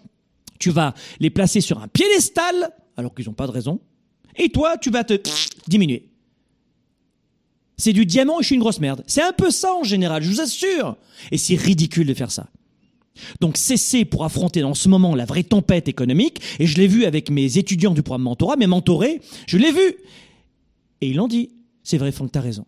[0.60, 3.82] tu vas les placer sur un piédestal, alors qu'ils n'ont pas de raison,
[4.38, 5.20] et toi, tu vas te
[5.68, 6.10] diminuer.
[7.78, 9.04] C'est du diamant et je suis une grosse merde.
[9.08, 10.96] C'est un peu ça en général, je vous assure.
[11.32, 12.50] Et c'est ridicule de faire ça.
[13.40, 17.06] Donc cessez pour affronter dans ce moment la vraie tempête économique, et je l'ai vu
[17.06, 19.96] avec mes étudiants du programme mentorat, mes mentorés, je l'ai vu.
[21.02, 21.52] Et ils l'ont dit,
[21.84, 22.66] c'est vrai Franck, t'as raison.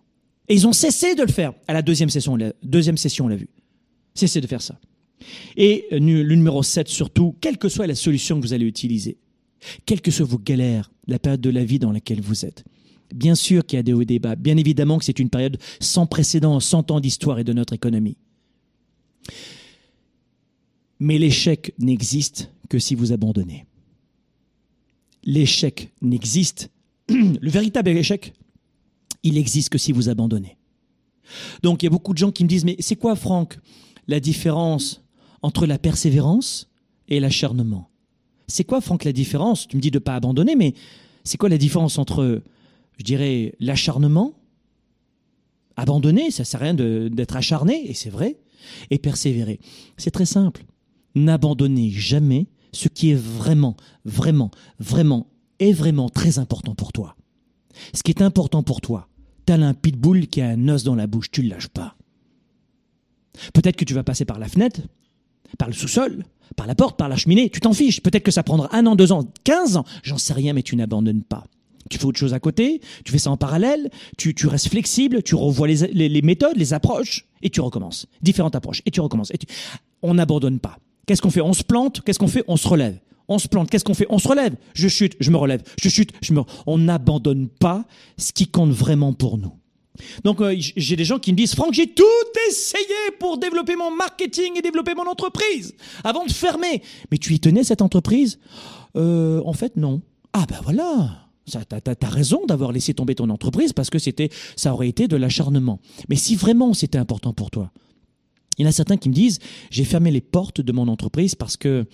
[0.48, 1.54] Et ils ont cessé de le faire.
[1.68, 3.50] À la deuxième session, deuxième session, on l'a vu.
[4.14, 4.80] Cessez de faire ça.
[5.58, 9.18] Et euh, le numéro 7 surtout, quelle que soit la solution que vous allez utiliser,
[9.86, 12.64] quelles que soient vos galères, la période de la vie dans laquelle vous êtes,
[13.14, 15.30] bien sûr qu'il y a des hauts et des bas, bien évidemment que c'est une
[15.30, 18.18] période sans précédent, 100 ans d'histoire et de notre économie.
[21.00, 23.66] Mais l'échec n'existe que si vous abandonnez.
[25.24, 26.70] L'échec n'existe,
[27.10, 28.34] le véritable échec,
[29.24, 30.58] il existe que si vous abandonnez.
[31.64, 33.58] Donc il y a beaucoup de gens qui me disent, mais c'est quoi Franck
[34.08, 35.04] la différence
[35.42, 36.70] entre la persévérance
[37.08, 37.90] et l'acharnement?
[38.48, 39.68] C'est quoi, Franck, la différence?
[39.68, 40.76] Tu me dis de ne pas abandonner, mais
[41.24, 42.44] c'est quoi la différence entre,
[42.98, 44.34] je dirais, l'acharnement
[45.78, 48.38] Abandonner, ça ne sert à rien d'être acharné, et c'est vrai,
[48.92, 49.60] et persévérer?
[49.98, 50.64] C'est très simple.
[51.16, 55.28] N'abandonnez jamais ce qui est vraiment, vraiment, vraiment,
[55.60, 57.16] est vraiment très important pour toi.
[57.94, 59.08] Ce qui est important pour toi,
[59.46, 61.96] t'as un pitbull qui a un os dans la bouche, tu ne le lâches pas.
[63.54, 64.82] Peut-être que tu vas passer par la fenêtre,
[65.58, 66.24] par le sous-sol,
[66.56, 68.02] par la porte, par la cheminée, tu t'en fiches.
[68.02, 70.76] Peut-être que ça prendra un an, deux ans, quinze ans, j'en sais rien, mais tu
[70.76, 71.46] n'abandonnes pas.
[71.90, 75.36] Tu fais autre chose à côté, tu fais ça en parallèle, tu, restes flexible, tu
[75.36, 78.08] revois les, méthodes, les approches, et tu recommences.
[78.24, 79.32] Différentes approches, et tu recommences.
[79.32, 79.38] Et
[80.02, 80.80] On n'abandonne pas.
[81.06, 81.42] Qu'est-ce qu'on fait?
[81.42, 82.44] On se plante, qu'est-ce qu'on fait?
[82.48, 82.98] On se relève.
[83.28, 84.06] On se plante, qu'est-ce qu'on fait?
[84.10, 84.56] On se relève.
[84.74, 85.64] Je chute, je me relève.
[85.82, 86.42] Je chute, je me.
[86.68, 87.86] On n'abandonne pas
[88.18, 89.54] ce qui compte vraiment pour nous.
[90.24, 92.04] Donc euh, j'ai des gens qui me disent Franck, j'ai tout
[92.50, 92.84] essayé
[93.18, 96.82] pour développer mon marketing et développer mon entreprise avant de fermer.
[97.12, 98.40] Mais tu y tenais cette entreprise?
[98.98, 100.02] Euh, En fait, non.
[100.34, 101.22] Ah ben voilà.
[101.70, 105.16] T'as as, raison d'avoir laissé tomber ton entreprise parce que c'était, ça aurait été de
[105.16, 105.80] l'acharnement.
[106.10, 107.72] Mais si vraiment c'était important pour toi,
[108.58, 109.40] il y en a certains qui me disent
[109.70, 111.86] j'ai fermé les portes de mon entreprise parce que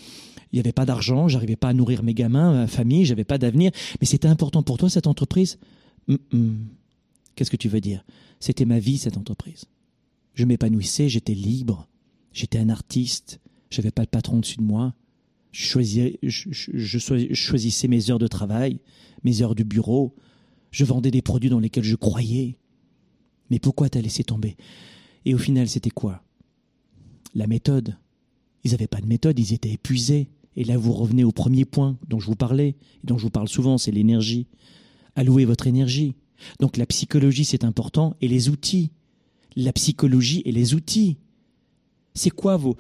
[0.52, 3.38] il n'y avait pas d'argent, j'arrivais pas à nourrir mes gamins, ma famille, j'avais pas
[3.38, 3.72] d'avenir.
[4.02, 5.60] Mais c'était important pour toi cette entreprise?
[7.36, 8.04] Qu'est-ce que tu veux dire?
[8.40, 9.66] C'était ma vie, cette entreprise.
[10.34, 11.88] Je m'épanouissais, j'étais libre,
[12.34, 13.40] j'étais un artiste,
[13.70, 14.94] j'avais pas de patron dessus de moi.
[15.52, 18.80] Je choisissais, je, choisissais mes heures de travail,
[19.24, 20.16] mes heures du bureau.
[20.72, 22.58] Je vendais des produits dans lesquels je croyais.
[23.50, 24.56] Mais pourquoi t'as laissé tomber?
[25.26, 26.24] Et au final, c'était quoi?
[27.34, 27.98] La méthode.
[28.64, 30.30] Ils n'avaient pas de méthode, ils étaient épuisés.
[30.56, 33.30] Et là, vous revenez au premier point dont je vous parlais, et dont je vous
[33.30, 34.48] parle souvent, c'est l'énergie.
[35.16, 36.16] Allouez votre énergie.
[36.60, 38.92] Donc la psychologie, c'est important, et les outils.
[39.56, 41.18] La psychologie et les outils.
[42.14, 42.76] C'est quoi vos,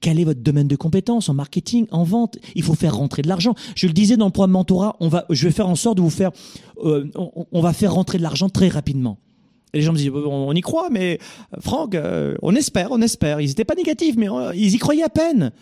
[0.00, 2.38] quel est votre domaine de compétence en marketing, en vente?
[2.54, 3.54] Il faut faire rentrer de l'argent.
[3.74, 6.02] Je le disais dans le programme mentorat, on va, je vais faire en sorte de
[6.02, 6.30] vous faire,
[6.84, 9.18] euh, on, va faire rentrer de l'argent très rapidement.
[9.74, 11.18] Les gens me disent, on, y croit, mais
[11.60, 13.40] Franck, euh, on espère, on espère.
[13.40, 15.52] Ils n'étaient pas négatifs, mais euh, ils y croyaient à peine.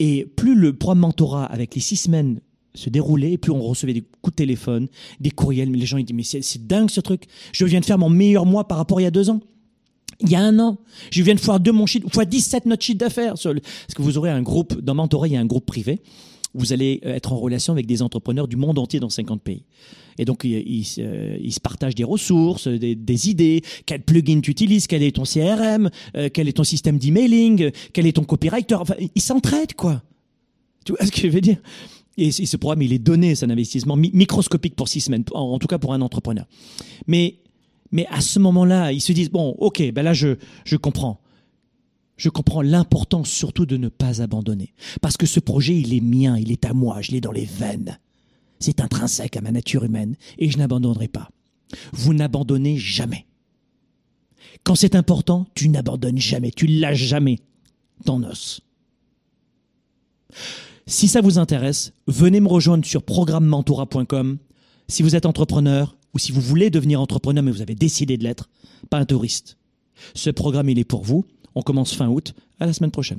[0.00, 2.40] Et plus le programme mentorat avec les six semaines
[2.74, 4.88] se déroulait, plus on recevait des coups de téléphone,
[5.20, 7.24] des courriels, mais les gens ils disent mais c'est dingue ce truc.
[7.52, 9.40] Je viens de faire mon meilleur mois par rapport à il y a deux ans.
[10.20, 10.78] Il y a un an,
[11.10, 13.34] je viens de faire deux mon chiffre, fois 17 notre chiffre d'affaires.
[13.34, 13.54] Parce
[13.94, 16.00] que vous aurez un groupe, dans Mentorat, il y a un groupe privé.
[16.54, 19.64] Vous allez euh, être en relation avec des entrepreneurs du monde entier dans 50 pays.
[20.18, 25.02] Et donc, ils, euh, se partagent des ressources, des, idées, quel plugin tu utilises, quel
[25.02, 28.74] est ton CRM, euh, quel est ton système d'emailing, quel est ton copywriter?
[28.74, 30.02] Enfin, ils s'entraident, quoi.
[30.84, 31.58] Tu vois ce que je veux dire?
[32.16, 35.66] Et ce programme, il est donné, c'est un investissement microscopique pour six semaines, en, tout
[35.66, 36.46] cas pour un entrepreneur.
[37.08, 37.38] Mais,
[37.90, 41.20] mais à ce moment-là, ils se disent, bon, ok, ben là, je, je comprends.
[42.16, 44.74] Je comprends l'importance surtout de ne pas abandonner.
[45.00, 47.46] Parce que ce projet, il est mien, il est à moi, je l'ai dans les
[47.46, 47.98] veines.
[48.60, 51.30] C'est intrinsèque à ma nature humaine et je n'abandonnerai pas.
[51.92, 53.26] Vous n'abandonnez jamais.
[54.62, 57.38] Quand c'est important, tu n'abandonnes jamais, tu lâches jamais
[58.04, 58.60] ton os.
[60.86, 64.38] Si ça vous intéresse, venez me rejoindre sur programmementora.com.
[64.88, 68.24] Si vous êtes entrepreneur ou si vous voulez devenir entrepreneur mais vous avez décidé de
[68.24, 68.48] l'être,
[68.90, 69.56] pas un touriste.
[70.14, 71.24] Ce programme, il est pour vous.
[71.54, 72.34] On commence fin août.
[72.60, 73.18] À la semaine prochaine.